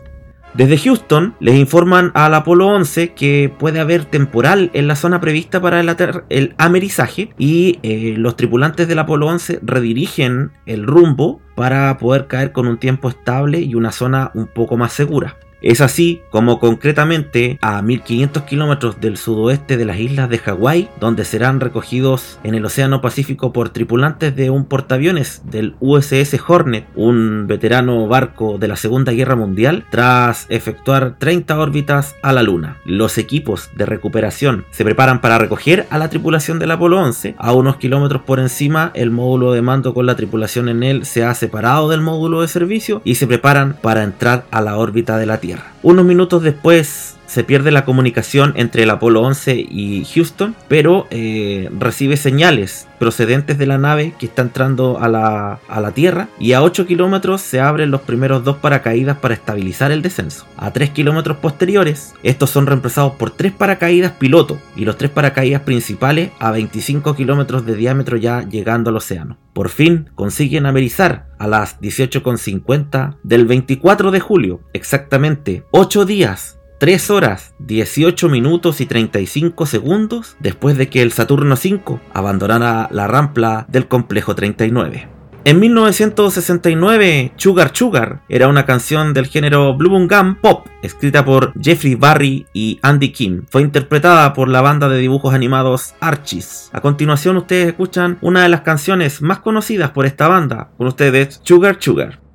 Desde 0.55 0.79
Houston 0.79 1.35
les 1.39 1.55
informan 1.55 2.11
al 2.15 2.35
Apolo 2.35 2.67
11 2.67 3.15
que 3.15 3.55
puede 3.57 3.79
haber 3.79 4.05
temporal 4.05 4.71
en 4.75 4.89
la 4.89 4.97
zona 4.97 5.21
prevista 5.21 5.61
para 5.61 5.79
el, 5.79 5.97
el 6.29 6.55
amerizaje 6.59 7.33
y 7.39 7.79
eh, 7.85 8.15
los 8.17 8.35
tripulantes 8.35 8.89
del 8.89 8.99
Apolo 8.99 9.29
11 9.29 9.61
redirigen 9.63 10.51
el 10.67 10.87
rumbo 10.87 11.41
para 11.55 11.97
poder 11.99 12.27
caer 12.27 12.51
con 12.51 12.67
un 12.67 12.79
tiempo 12.79 13.09
estable 13.09 13.61
y 13.61 13.77
una 13.77 13.93
zona 13.93 14.33
un 14.35 14.49
poco 14.49 14.77
más 14.77 14.93
segura. 14.93 15.37
Es 15.63 15.81
así 15.81 16.23
como 16.31 16.59
concretamente 16.59 17.59
a 17.61 17.83
1500 17.83 18.45
kilómetros 18.45 19.01
del 19.01 19.17
sudoeste 19.17 19.77
de 19.77 19.85
las 19.85 19.99
islas 19.99 20.31
de 20.31 20.39
Hawái, 20.39 20.89
donde 20.99 21.25
serán 21.25 21.61
recogidos 21.61 22.39
en 22.45 22.55
el 22.55 22.65
Océano 22.65 23.01
Pacífico 23.01 23.53
por 23.53 23.69
tripulantes 23.69 24.35
de 24.35 24.51
un 24.51 24.65
portaaviones 24.65 25.43
del 25.45 25.75
USS 25.81 26.39
Hornet, 26.47 26.87
un 26.95 27.47
veterano 27.47 28.07
barco 28.09 28.59
de 28.59 28.69
la 28.69 28.77
Segunda 28.77 29.13
Guerra 29.13 29.37
Mundial, 29.37 29.85
tras 29.91 30.47
efectuar 30.49 31.17
30 31.19 31.59
órbitas 31.59 32.15
a 32.23 32.33
la 32.33 32.43
Luna. 32.43 32.79
Los 32.85 33.19
equipos 33.19 33.71
de 33.77 33.87
recuperación 33.87 34.65
se 34.71 34.85
preparan 34.85 35.21
para 35.21 35.39
recoger 35.39 35.87
a 35.91 35.99
la 35.99 36.09
tripulación 36.09 36.59
del 36.59 36.71
Apolo 36.71 37.01
11 37.01 37.35
a 37.39 37.53
unos 37.53 37.77
kilómetros 37.77 38.23
por 38.23 38.41
encima. 38.41 38.93
El 38.95 39.11
módulo 39.11 39.53
de 39.53 39.63
mando 39.63 39.93
con 39.93 40.07
la 40.07 40.17
tripulación 40.17 40.69
en 40.69 40.83
él 40.83 41.05
se 41.05 41.25
ha 41.25 41.35
separado 41.35 41.89
del 41.89 42.01
módulo 42.01 42.41
de 42.41 42.49
servicio 42.49 43.03
y 43.05 43.17
se 43.17 43.27
preparan 43.27 43.77
para 43.81 44.03
entrar 44.03 44.45
a 44.51 44.61
la 44.61 44.79
órbita 44.79 45.19
de 45.19 45.27
la 45.27 45.39
Tierra. 45.39 45.50
Unos 45.83 46.05
minutos 46.05 46.43
después 46.43 47.17
se 47.31 47.45
pierde 47.45 47.71
la 47.71 47.85
comunicación 47.85 48.55
entre 48.57 48.83
el 48.83 48.91
Apolo 48.91 49.23
11 49.23 49.55
y 49.55 50.05
Houston, 50.05 50.57
pero 50.67 51.07
eh, 51.11 51.71
recibe 51.79 52.17
señales 52.17 52.89
procedentes 52.99 53.57
de 53.57 53.67
la 53.67 53.79
nave 53.79 54.15
que 54.19 54.27
está 54.27 54.43
entrando 54.43 54.99
a 54.99 55.07
la, 55.07 55.61
a 55.69 55.81
la 55.81 55.93
Tierra 55.93 56.29
y 56.41 56.55
a 56.55 56.63
8 56.63 56.87
kilómetros 56.87 57.41
se 57.41 57.61
abren 57.61 57.93
los 57.93 58.01
primeros 58.01 58.43
dos 58.43 58.57
paracaídas 58.57 59.17
para 59.19 59.35
estabilizar 59.35 59.93
el 59.93 60.03
descenso. 60.03 60.45
A 60.57 60.73
3 60.73 60.91
kilómetros 60.91 61.37
posteriores, 61.37 62.15
estos 62.25 62.51
son 62.51 62.67
reemplazados 62.67 63.13
por 63.13 63.31
3 63.31 63.53
paracaídas 63.53 64.11
piloto 64.13 64.59
y 64.75 64.85
los 64.85 64.99
3 64.99 65.13
paracaídas 65.13 65.63
principales 65.63 66.33
a 66.41 66.51
25 66.51 67.15
kilómetros 67.15 67.65
de 67.65 67.77
diámetro 67.77 68.17
ya 68.17 68.43
llegando 68.43 68.91
al 68.91 68.97
océano. 68.97 69.39
Por 69.53 69.69
fin 69.69 70.11
consiguen 70.17 70.67
amerizar 70.67 71.29
a 71.39 71.47
las 71.47 71.81
18.50 71.81 73.19
del 73.23 73.47
24 73.47 74.11
de 74.11 74.19
julio, 74.19 74.61
exactamente 74.73 75.65
8 75.71 76.05
días 76.07 76.57
3 76.81 77.11
horas 77.11 77.53
18 77.59 78.31
minutos 78.31 78.81
y 78.81 78.87
35 78.87 79.67
segundos 79.67 80.39
después 80.41 80.79
de 80.79 80.89
que 80.89 81.03
el 81.03 81.13
Saturno 81.13 81.55
V 81.55 82.01
abandonara 82.15 82.89
la 82.91 83.07
rampla 83.07 83.67
del 83.69 83.87
complejo 83.87 84.35
39. 84.35 85.07
En 85.45 85.61
1969, 85.61 87.33
Sugar 87.37 87.73
Sugar 87.75 88.23
era 88.31 88.49
una 88.49 88.65
canción 88.65 89.13
del 89.13 89.27
género 89.27 89.77
Gum 89.77 90.37
Pop, 90.41 90.69
escrita 90.81 91.23
por 91.23 91.53
Jeffrey 91.61 91.97
Barry 91.97 92.47
y 92.55 92.79
Andy 92.81 93.13
Kim. 93.13 93.45
Fue 93.51 93.61
interpretada 93.61 94.33
por 94.33 94.49
la 94.49 94.63
banda 94.63 94.89
de 94.89 94.97
dibujos 95.01 95.35
animados 95.35 95.95
Archies. 96.01 96.71
A 96.73 96.81
continuación 96.81 97.37
ustedes 97.37 97.69
escuchan 97.69 98.17
una 98.23 98.43
de 98.43 98.49
las 98.49 98.63
canciones 98.63 99.21
más 99.21 99.41
conocidas 99.41 99.91
por 99.91 100.07
esta 100.07 100.29
banda, 100.29 100.71
con 100.79 100.87
ustedes 100.87 101.43
Sugar. 101.45 101.77
sugar. 101.79 102.30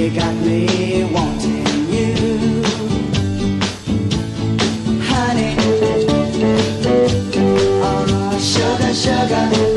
You 0.00 0.08
got 0.08 0.34
me 0.34 1.04
wanting 1.12 1.66
you, 1.92 2.62
honey. 5.04 5.54
Oh, 7.82 8.38
sugar, 8.40 8.94
sugar. 8.94 9.69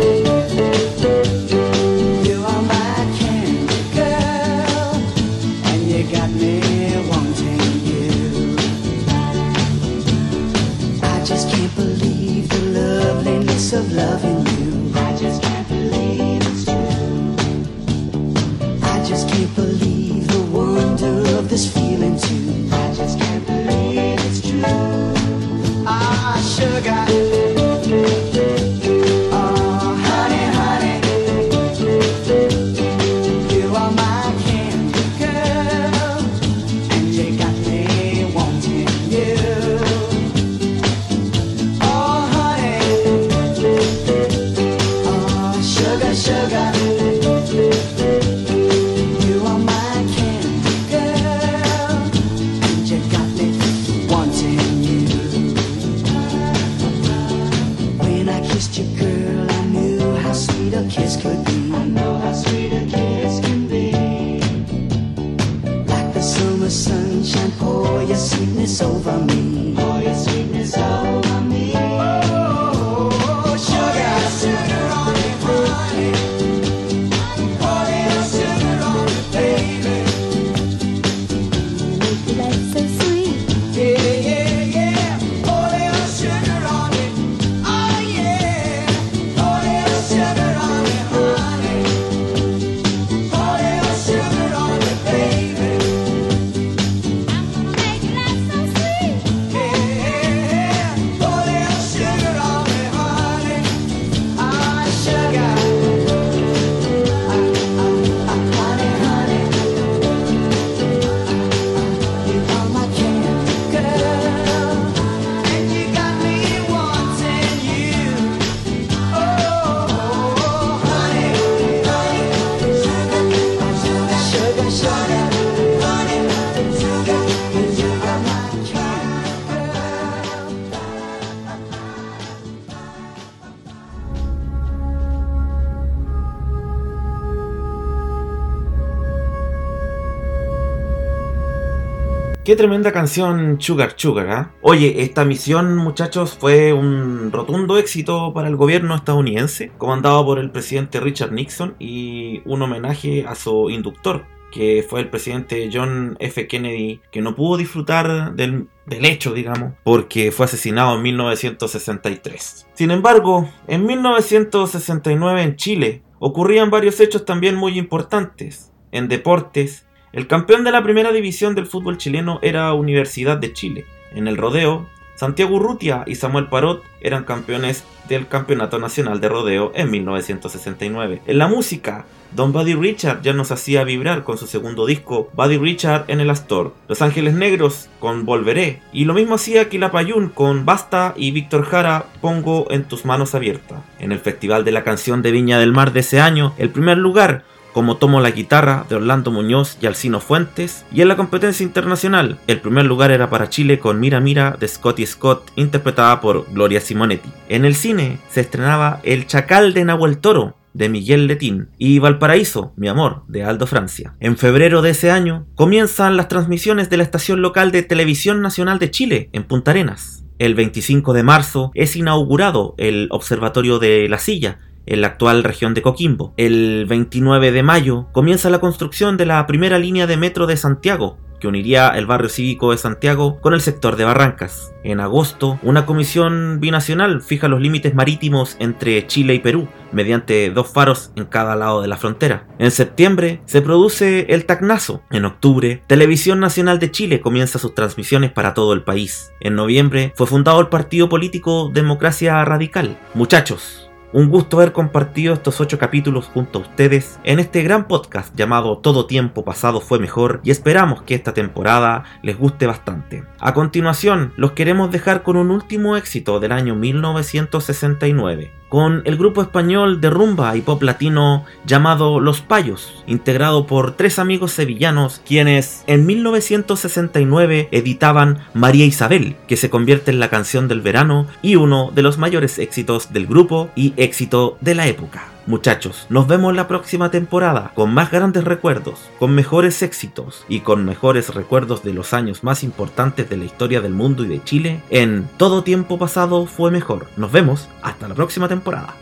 Qué 142.43 142.57
tremenda 142.57 142.91
canción 142.91 143.55
Sugar 143.61 143.93
Sugar, 143.95 144.29
¿ah? 144.29 144.51
Oye, 144.61 145.01
esta 145.01 145.23
misión, 145.23 145.77
muchachos, 145.77 146.37
fue 146.37 146.73
un 146.73 147.31
rotundo 147.31 147.77
éxito 147.77 148.33
para 148.33 148.49
el 148.49 148.57
gobierno 148.57 148.95
estadounidense, 148.95 149.71
comandado 149.77 150.25
por 150.25 150.39
el 150.39 150.51
presidente 150.51 150.99
Richard 150.99 151.31
Nixon 151.31 151.75
y 151.79 152.41
un 152.43 152.61
homenaje 152.61 153.25
a 153.25 153.35
su 153.35 153.69
inductor, 153.69 154.25
que 154.51 154.85
fue 154.87 154.99
el 154.99 155.09
presidente 155.09 155.69
John 155.71 156.17
F. 156.19 156.45
Kennedy, 156.45 156.99
que 157.13 157.21
no 157.21 157.33
pudo 157.33 157.55
disfrutar 157.55 158.35
del, 158.35 158.67
del 158.87 159.05
hecho, 159.05 159.33
digamos, 159.33 159.75
porque 159.85 160.33
fue 160.33 160.45
asesinado 160.45 160.97
en 160.97 161.01
1963. 161.01 162.67
Sin 162.73 162.91
embargo, 162.91 163.49
en 163.69 163.85
1969 163.85 165.43
en 165.43 165.55
Chile 165.55 166.03
ocurrían 166.19 166.69
varios 166.69 166.99
hechos 166.99 167.23
también 167.23 167.55
muy 167.55 167.79
importantes. 167.79 168.73
En 168.91 169.07
deportes, 169.07 169.87
el 170.13 170.27
campeón 170.27 170.63
de 170.63 170.71
la 170.71 170.83
primera 170.83 171.11
división 171.11 171.55
del 171.55 171.65
fútbol 171.65 171.97
chileno 171.97 172.37
era 172.43 172.71
Universidad 172.73 173.37
de 173.37 173.51
Chile. 173.51 173.87
En 174.13 174.27
el 174.27 174.37
rodeo, 174.37 174.87
Santiago 175.15 175.55
Urrutia 175.55 176.03
y 176.05 176.13
Samuel 176.13 176.49
Parot 176.49 176.83
eran 177.01 177.23
campeones 177.23 177.83
del 178.07 178.27
Campeonato 178.27 178.77
Nacional 178.77 179.19
de 179.19 179.29
Rodeo 179.29 179.71
en 179.73 179.89
1969. 179.89 181.23
En 181.25 181.37
la 181.39 181.47
música, 181.47 182.05
Don 182.35 182.51
Buddy 182.51 182.75
Richard 182.75 183.23
ya 183.23 183.33
nos 183.33 183.51
hacía 183.51 183.83
vibrar 183.83 184.23
con 184.23 184.37
su 184.37 184.45
segundo 184.45 184.85
disco, 184.85 185.31
Buddy 185.33 185.57
Richard 185.57 186.05
en 186.07 186.19
el 186.19 186.29
Astor. 186.29 186.75
Los 186.87 187.01
Ángeles 187.01 187.33
Negros 187.33 187.89
con 187.99 188.25
Volveré. 188.25 188.81
Y 188.91 189.05
lo 189.05 189.15
mismo 189.15 189.35
hacía 189.35 189.67
Quilapayún 189.67 190.29
con 190.29 190.63
Basta 190.63 191.15
y 191.17 191.31
Víctor 191.31 191.65
Jara, 191.65 192.05
Pongo 192.21 192.67
en 192.69 192.83
tus 192.83 193.03
manos 193.05 193.33
abiertas. 193.33 193.81
En 193.99 194.11
el 194.11 194.19
Festival 194.19 194.63
de 194.63 194.73
la 194.73 194.83
Canción 194.83 195.23
de 195.23 195.31
Viña 195.31 195.57
del 195.57 195.73
Mar 195.73 195.91
de 195.91 196.01
ese 196.01 196.19
año, 196.19 196.53
el 196.57 196.69
primer 196.69 196.99
lugar 196.99 197.45
como 197.73 197.97
Tomo 197.97 198.21
la 198.21 198.31
guitarra 198.31 198.85
de 198.87 198.95
Orlando 198.95 199.31
Muñoz 199.31 199.77
y 199.81 199.87
Alcino 199.87 200.19
Fuentes, 200.19 200.85
y 200.93 201.01
en 201.01 201.07
la 201.07 201.17
competencia 201.17 201.63
internacional, 201.63 202.37
el 202.47 202.61
primer 202.61 202.85
lugar 202.85 203.11
era 203.11 203.29
para 203.29 203.49
Chile 203.49 203.79
con 203.79 203.99
Mira 203.99 204.19
Mira 204.19 204.55
de 204.59 204.67
Scotty 204.67 205.05
Scott, 205.05 205.51
interpretada 205.55 206.21
por 206.21 206.45
Gloria 206.53 206.79
Simonetti. 206.79 207.29
En 207.49 207.65
el 207.65 207.75
cine 207.75 208.19
se 208.29 208.41
estrenaba 208.41 209.01
El 209.03 209.27
Chacal 209.27 209.73
de 209.73 209.85
Nahuel 209.85 210.19
Toro, 210.19 210.55
de 210.73 210.89
Miguel 210.89 211.27
Letín, 211.27 211.69
y 211.77 211.99
Valparaíso, 211.99 212.73
mi 212.75 212.87
amor, 212.87 213.23
de 213.27 213.43
Aldo 213.43 213.67
Francia. 213.67 214.15
En 214.19 214.37
febrero 214.37 214.81
de 214.81 214.91
ese 214.91 215.11
año 215.11 215.45
comienzan 215.55 216.17
las 216.17 216.27
transmisiones 216.27 216.89
de 216.89 216.97
la 216.97 217.03
estación 217.03 217.41
local 217.41 217.71
de 217.71 217.83
Televisión 217.83 218.41
Nacional 218.41 218.79
de 218.79 218.91
Chile, 218.91 219.29
en 219.33 219.43
Punta 219.43 219.71
Arenas. 219.71 220.23
El 220.39 220.55
25 220.55 221.13
de 221.13 221.23
marzo 221.23 221.71
es 221.75 221.95
inaugurado 221.95 222.73
el 222.77 223.07
Observatorio 223.11 223.77
de 223.77 224.09
la 224.09 224.17
Silla, 224.17 224.59
en 224.85 225.01
la 225.01 225.07
actual 225.07 225.43
región 225.43 225.73
de 225.73 225.81
Coquimbo. 225.81 226.33
El 226.37 226.85
29 226.87 227.51
de 227.51 227.63
mayo 227.63 228.07
comienza 228.11 228.49
la 228.49 228.59
construcción 228.59 229.17
de 229.17 229.25
la 229.25 229.45
primera 229.47 229.79
línea 229.79 230.07
de 230.07 230.17
metro 230.17 230.47
de 230.47 230.57
Santiago, 230.57 231.17
que 231.43 231.49
uniría 231.49 231.89
el 231.89 232.05
barrio 232.05 232.29
cívico 232.29 232.71
de 232.71 232.77
Santiago 232.77 233.41
con 233.41 233.53
el 233.53 233.59
sector 233.59 233.97
de 233.97 234.05
Barrancas. 234.05 234.73
En 234.85 235.01
agosto, 235.01 235.59
una 235.61 235.85
comisión 235.85 236.61
binacional 236.61 237.21
fija 237.21 237.49
los 237.49 237.59
límites 237.59 237.93
marítimos 237.93 238.55
entre 238.59 239.05
Chile 239.07 239.33
y 239.33 239.39
Perú, 239.39 239.67
mediante 239.91 240.49
dos 240.51 240.71
faros 240.71 241.11
en 241.17 241.25
cada 241.25 241.57
lado 241.57 241.81
de 241.81 241.89
la 241.89 241.97
frontera. 241.97 242.47
En 242.59 242.71
septiembre 242.71 243.41
se 243.43 243.61
produce 243.61 244.27
el 244.29 244.45
Tacnazo. 244.45 245.01
En 245.11 245.25
octubre, 245.25 245.83
Televisión 245.85 246.39
Nacional 246.39 246.79
de 246.79 246.91
Chile 246.91 247.19
comienza 247.19 247.59
sus 247.59 247.75
transmisiones 247.75 248.31
para 248.31 248.53
todo 248.53 248.71
el 248.71 248.83
país. 248.83 249.33
En 249.41 249.55
noviembre 249.55 250.13
fue 250.15 250.27
fundado 250.27 250.61
el 250.61 250.67
partido 250.67 251.09
político 251.09 251.69
Democracia 251.73 252.45
Radical. 252.45 252.97
Muchachos, 253.15 253.89
un 254.13 254.29
gusto 254.29 254.57
haber 254.57 254.71
compartido 254.71 255.33
estos 255.33 255.59
ocho 255.59 255.77
capítulos 255.79 256.29
junto 256.33 256.59
a 256.59 256.61
ustedes 256.61 257.19
en 257.23 257.39
este 257.39 257.63
gran 257.63 257.87
podcast 257.87 258.33
llamado 258.35 258.77
Todo 258.77 259.07
tiempo 259.07 259.43
pasado 259.43 259.81
fue 259.81 259.99
mejor 259.99 260.39
y 260.43 260.51
esperamos 260.51 261.01
que 261.01 261.15
esta 261.15 261.33
temporada 261.33 262.03
les 262.21 262.37
guste 262.37 262.67
bastante. 262.67 263.23
A 263.39 263.53
continuación, 263.53 264.33
los 264.37 264.51
queremos 264.51 264.91
dejar 264.91 265.23
con 265.23 265.35
un 265.35 265.51
último 265.51 265.97
éxito 265.97 266.39
del 266.39 266.51
año 266.51 266.75
1969 266.75 268.62
con 268.73 269.03
el 269.05 269.17
grupo 269.17 269.43
español 269.43 270.01
de 270.01 270.09
rumba 270.09 270.57
y 270.57 270.61
pop 270.61 270.81
latino 270.81 271.45
llamado 271.63 272.19
Los 272.19 272.41
Payos, 272.41 273.03
integrado 273.05 273.67
por 273.67 273.95
tres 273.95 274.17
amigos 274.17 274.51
sevillanos 274.51 275.21
quienes 275.27 275.83
en 275.85 276.07
1969 276.07 277.69
editaban 277.69 278.39
María 278.55 278.87
Isabel, 278.87 279.35
que 279.47 279.57
se 279.57 279.69
convierte 279.69 280.09
en 280.09 280.19
la 280.19 280.31
canción 280.31 280.67
del 280.67 280.81
verano 280.81 281.27
y 281.43 281.55
uno 281.55 281.91
de 281.93 282.01
los 282.01 282.17
mayores 282.17 282.57
éxitos 282.57 283.13
del 283.13 283.27
grupo 283.27 283.69
y 283.75 283.93
éxito 283.95 284.57
de 284.59 284.73
la 284.73 284.87
época. 284.87 285.32
Muchachos, 285.45 286.05
nos 286.09 286.25
vemos 286.27 286.55
la 286.55 286.69
próxima 286.69 287.11
temporada 287.11 287.71
con 287.75 287.93
más 287.93 288.11
grandes 288.11 288.45
recuerdos, 288.45 289.09
con 289.19 289.35
mejores 289.35 289.81
éxitos 289.81 290.45
y 290.47 290.61
con 290.61 290.85
mejores 290.85 291.33
recuerdos 291.33 291.83
de 291.83 291.93
los 291.93 292.13
años 292.13 292.45
más 292.45 292.63
importantes 292.63 293.29
de 293.29 293.35
la 293.35 293.43
historia 293.43 293.81
del 293.81 293.93
mundo 293.93 294.23
y 294.23 294.29
de 294.29 294.43
Chile 294.43 294.81
en 294.89 295.27
Todo 295.37 295.63
tiempo 295.63 295.99
pasado 295.99 296.45
fue 296.45 296.71
mejor. 296.71 297.07
Nos 297.17 297.31
vemos 297.31 297.67
hasta 297.81 298.07
la 298.07 298.15
próxima 298.15 298.47
temporada. 298.47 298.95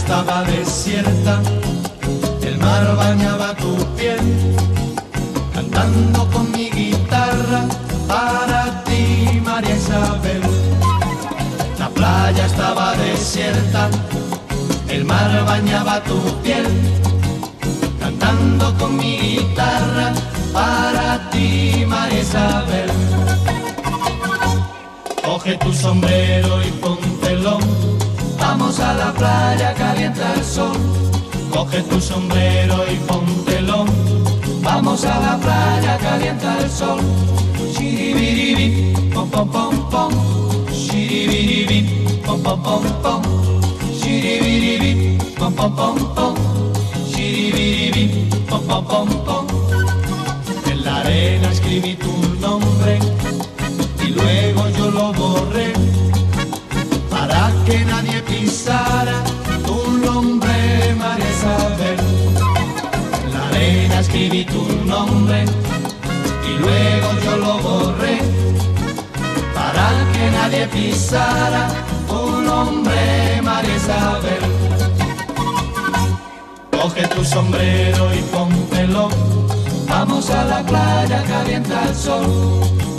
Estaba 0.00 0.42
desierta, 0.44 1.40
el 2.42 2.56
mar 2.58 2.96
bañaba 2.96 3.54
tu 3.54 3.72
piel, 3.96 4.24
cantando 5.54 6.20
con 6.32 6.50
mi 6.52 6.70
guitarra 6.70 7.62
para 8.08 8.82
ti, 8.84 9.40
María 9.44 9.76
Isabel. 9.76 10.42
La 11.78 11.88
playa 11.90 12.46
estaba 12.46 12.94
desierta, 12.96 13.90
el 14.88 15.04
mar 15.04 15.30
bañaba 15.44 16.02
tu 16.04 16.18
piel, 16.42 16.66
cantando 18.00 18.74
con 18.78 18.96
mi 18.96 19.18
guitarra 19.18 20.12
para 20.52 21.30
ti, 21.30 21.84
María 21.86 22.20
Isabel. 22.20 22.90
Coge 25.22 25.56
tu 25.58 25.72
sombrero 25.72 26.62
y 26.62 26.70
póntelo. 26.82 27.99
Vamos 28.40 28.80
a 28.80 28.94
la 28.94 29.12
playa, 29.12 29.74
calienta 29.74 30.34
el 30.34 30.44
sol. 30.44 30.76
Coge 31.52 31.82
tu 31.82 32.00
sombrero 32.00 32.84
y 32.90 32.96
póntelo. 33.06 33.84
Vamos 34.62 35.04
a 35.04 35.20
la 35.20 35.36
playa, 35.38 35.98
calienta 35.98 36.58
el 36.58 36.70
sol. 36.70 37.00
Shiribiribi, 37.72 39.10
pom 39.12 39.30
pom 39.30 39.48
pom 39.50 39.90
pom. 39.90 40.12
Shiribiribi, 40.72 42.04
pom 42.24 42.42
pom 42.42 42.62
pom 42.62 42.84
pom. 43.02 43.22
Shiribiribi, 43.92 45.18
pom 45.38 45.54
pom 45.54 45.76
pom 45.76 45.98
pom. 46.14 46.34
Shiribiribi, 47.10 48.28
pom 48.48 48.62
pom 48.66 48.84
pom 48.86 49.08
pom. 49.26 49.46
En 50.70 50.84
la 50.84 50.96
arena 50.96 51.52
escribí 51.52 51.94
tu 51.94 52.12
nombre 52.40 52.98
y 54.04 54.08
luego 54.08 54.68
yo 54.70 54.90
lo 54.90 55.12
borré 55.12 55.72
que 57.70 57.84
nadie 57.84 58.20
pisara 58.22 59.22
tu 59.64 59.78
nombre, 60.04 60.94
María 60.98 61.30
Isabel. 61.36 61.98
La 63.32 63.48
arena 63.48 64.00
escribí 64.00 64.44
tu 64.44 64.62
nombre 64.86 65.44
y 66.48 66.52
luego 66.58 67.08
yo 67.24 67.36
lo 67.36 67.58
borré 67.58 68.18
para 69.54 69.86
que 70.12 70.24
nadie 70.36 70.66
pisara 70.66 71.68
tu 72.08 72.40
nombre, 72.40 73.40
María 73.42 73.76
Isabel. 73.76 74.42
Coge 76.72 77.06
tu 77.14 77.24
sombrero 77.24 78.04
y 78.14 78.20
póntelo. 78.34 79.08
Vamos 79.88 80.30
a 80.30 80.44
la 80.44 80.60
playa, 80.62 81.22
calienta 81.24 81.88
el 81.88 81.94
sol. 81.94 82.26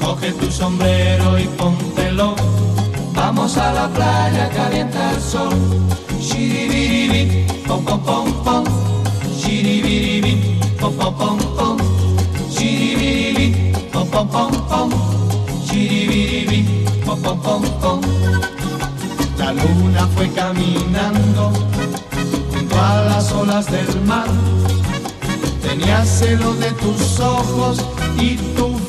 Coge 0.02 0.32
tu 0.34 0.50
sombrero 0.52 1.38
y 1.40 1.48
póntelo. 1.60 2.36
Vamos 3.24 3.56
a 3.56 3.72
la 3.72 3.88
playa, 3.88 4.50
calienta 4.50 5.12
el 5.12 5.22
sol. 5.22 5.54
Shiribiribi, 6.20 7.46
pom 7.68 7.86
pom 7.86 8.02
pom 8.02 8.34
pom. 8.44 8.64
Shiribiribi, 9.38 10.60
pom 10.80 10.92
pom 10.96 11.16
pom 11.16 11.38
pom. 11.56 11.78
Shiribiribi, 12.50 13.74
pom 13.94 14.08
pom 14.10 14.28
pom 14.28 14.52
pom. 14.70 14.90
Shiribiribi, 15.66 16.84
pom 17.06 17.22
pom 17.22 17.40
pom 17.42 17.62
pom. 17.80 18.02
La 19.38 19.54
luna 19.54 20.08
fue 20.16 20.28
caminando 20.32 21.52
junto 22.52 22.76
a 22.76 23.04
las 23.04 23.32
olas 23.34 23.68
del 23.72 24.02
mar. 24.02 24.30
Tenía 25.62 26.04
celo 26.06 26.54
de 26.56 26.72
tus 26.72 27.20
ojos 27.20 27.86
y 28.18 28.36
tu 28.56 28.81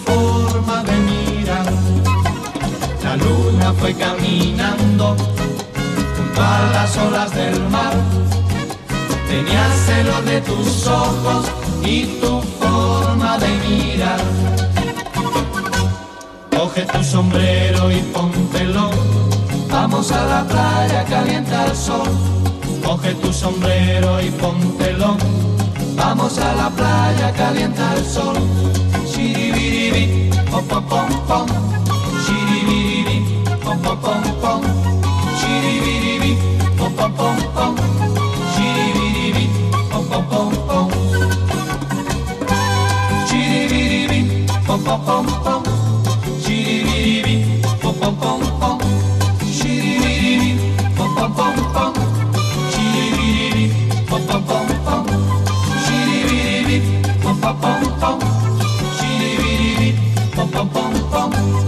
La 3.13 3.19
luna 3.19 3.75
fue 3.75 3.93
caminando 3.93 5.15
junto 6.17 6.41
a 6.41 6.71
las 6.73 6.97
olas 6.97 7.35
del 7.35 7.61
mar. 7.69 7.93
Tenía 9.29 9.69
celo 9.85 10.23
de 10.23 10.41
tus 10.41 10.87
ojos 10.87 11.45
y 11.85 12.07
tu 12.23 12.41
forma 12.59 13.37
de 13.37 13.49
mirar. 13.69 14.19
tu 16.91 17.05
sombrero 17.05 17.93
y 17.93 17.99
póntelo. 18.15 18.89
Vamos 19.71 20.11
a 20.11 20.25
la 20.25 20.45
playa, 20.45 21.05
calienta 21.05 21.67
el 21.67 21.77
sol. 21.77 22.09
Coge 22.83 23.15
tu 23.17 23.31
sombrero 23.31 24.23
y 24.23 24.31
póntelo. 24.31 25.19
Vamos 25.97 26.39
a 26.39 26.55
la 26.55 26.71
playa, 26.71 27.31
calienta 27.33 27.93
el 27.95 28.07
sol. 28.07 28.37
Shiribiribi, 29.05 30.31
pom 30.51 30.65
pom 30.67 30.87
pom 30.87 31.27
pom. 31.29 31.82
chiribiri, 32.73 33.17
pom 33.63 33.79
pom 33.83 33.97
pom 34.01 34.23
pom, 34.41 34.63
pom 36.79 36.93
pom 36.97 37.13
pom 37.17 37.37
pom, 37.55 37.75
chiribiri, 38.55 39.45
pom 39.91 40.05
pom 40.09 40.25
pom 40.31 40.51
pom, 40.69 40.89
chiribiri, 43.29 44.21
pom 44.67 44.81
pom 44.85 44.99
pom 45.05 45.27
pom, 45.45 45.63
pom 47.83 47.95
pom 48.01 48.17
pom 48.21 48.41
pom, 48.61 48.81
chiribiri, 49.61 50.57
pom 50.97 51.15
pom 51.17 51.31
pom 51.37 51.61
pom, 51.75 51.93
chiribiri, 52.81 53.75
pom 54.09 54.25
pom 54.27 54.45
pom 54.49 54.67
pom, 54.87 55.05
pom 57.23 57.37
pom 57.41 57.57
pom 57.61 57.81
pom, 58.01 58.19
chiribiri, 58.97 59.89
pom 60.35 60.49
pom 60.49 60.69
pom 60.73 60.93
pom. 61.13 61.62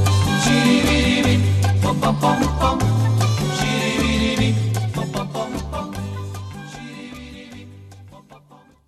pom 2.05 2.17
pom 2.21 2.39
pom. 2.61 2.94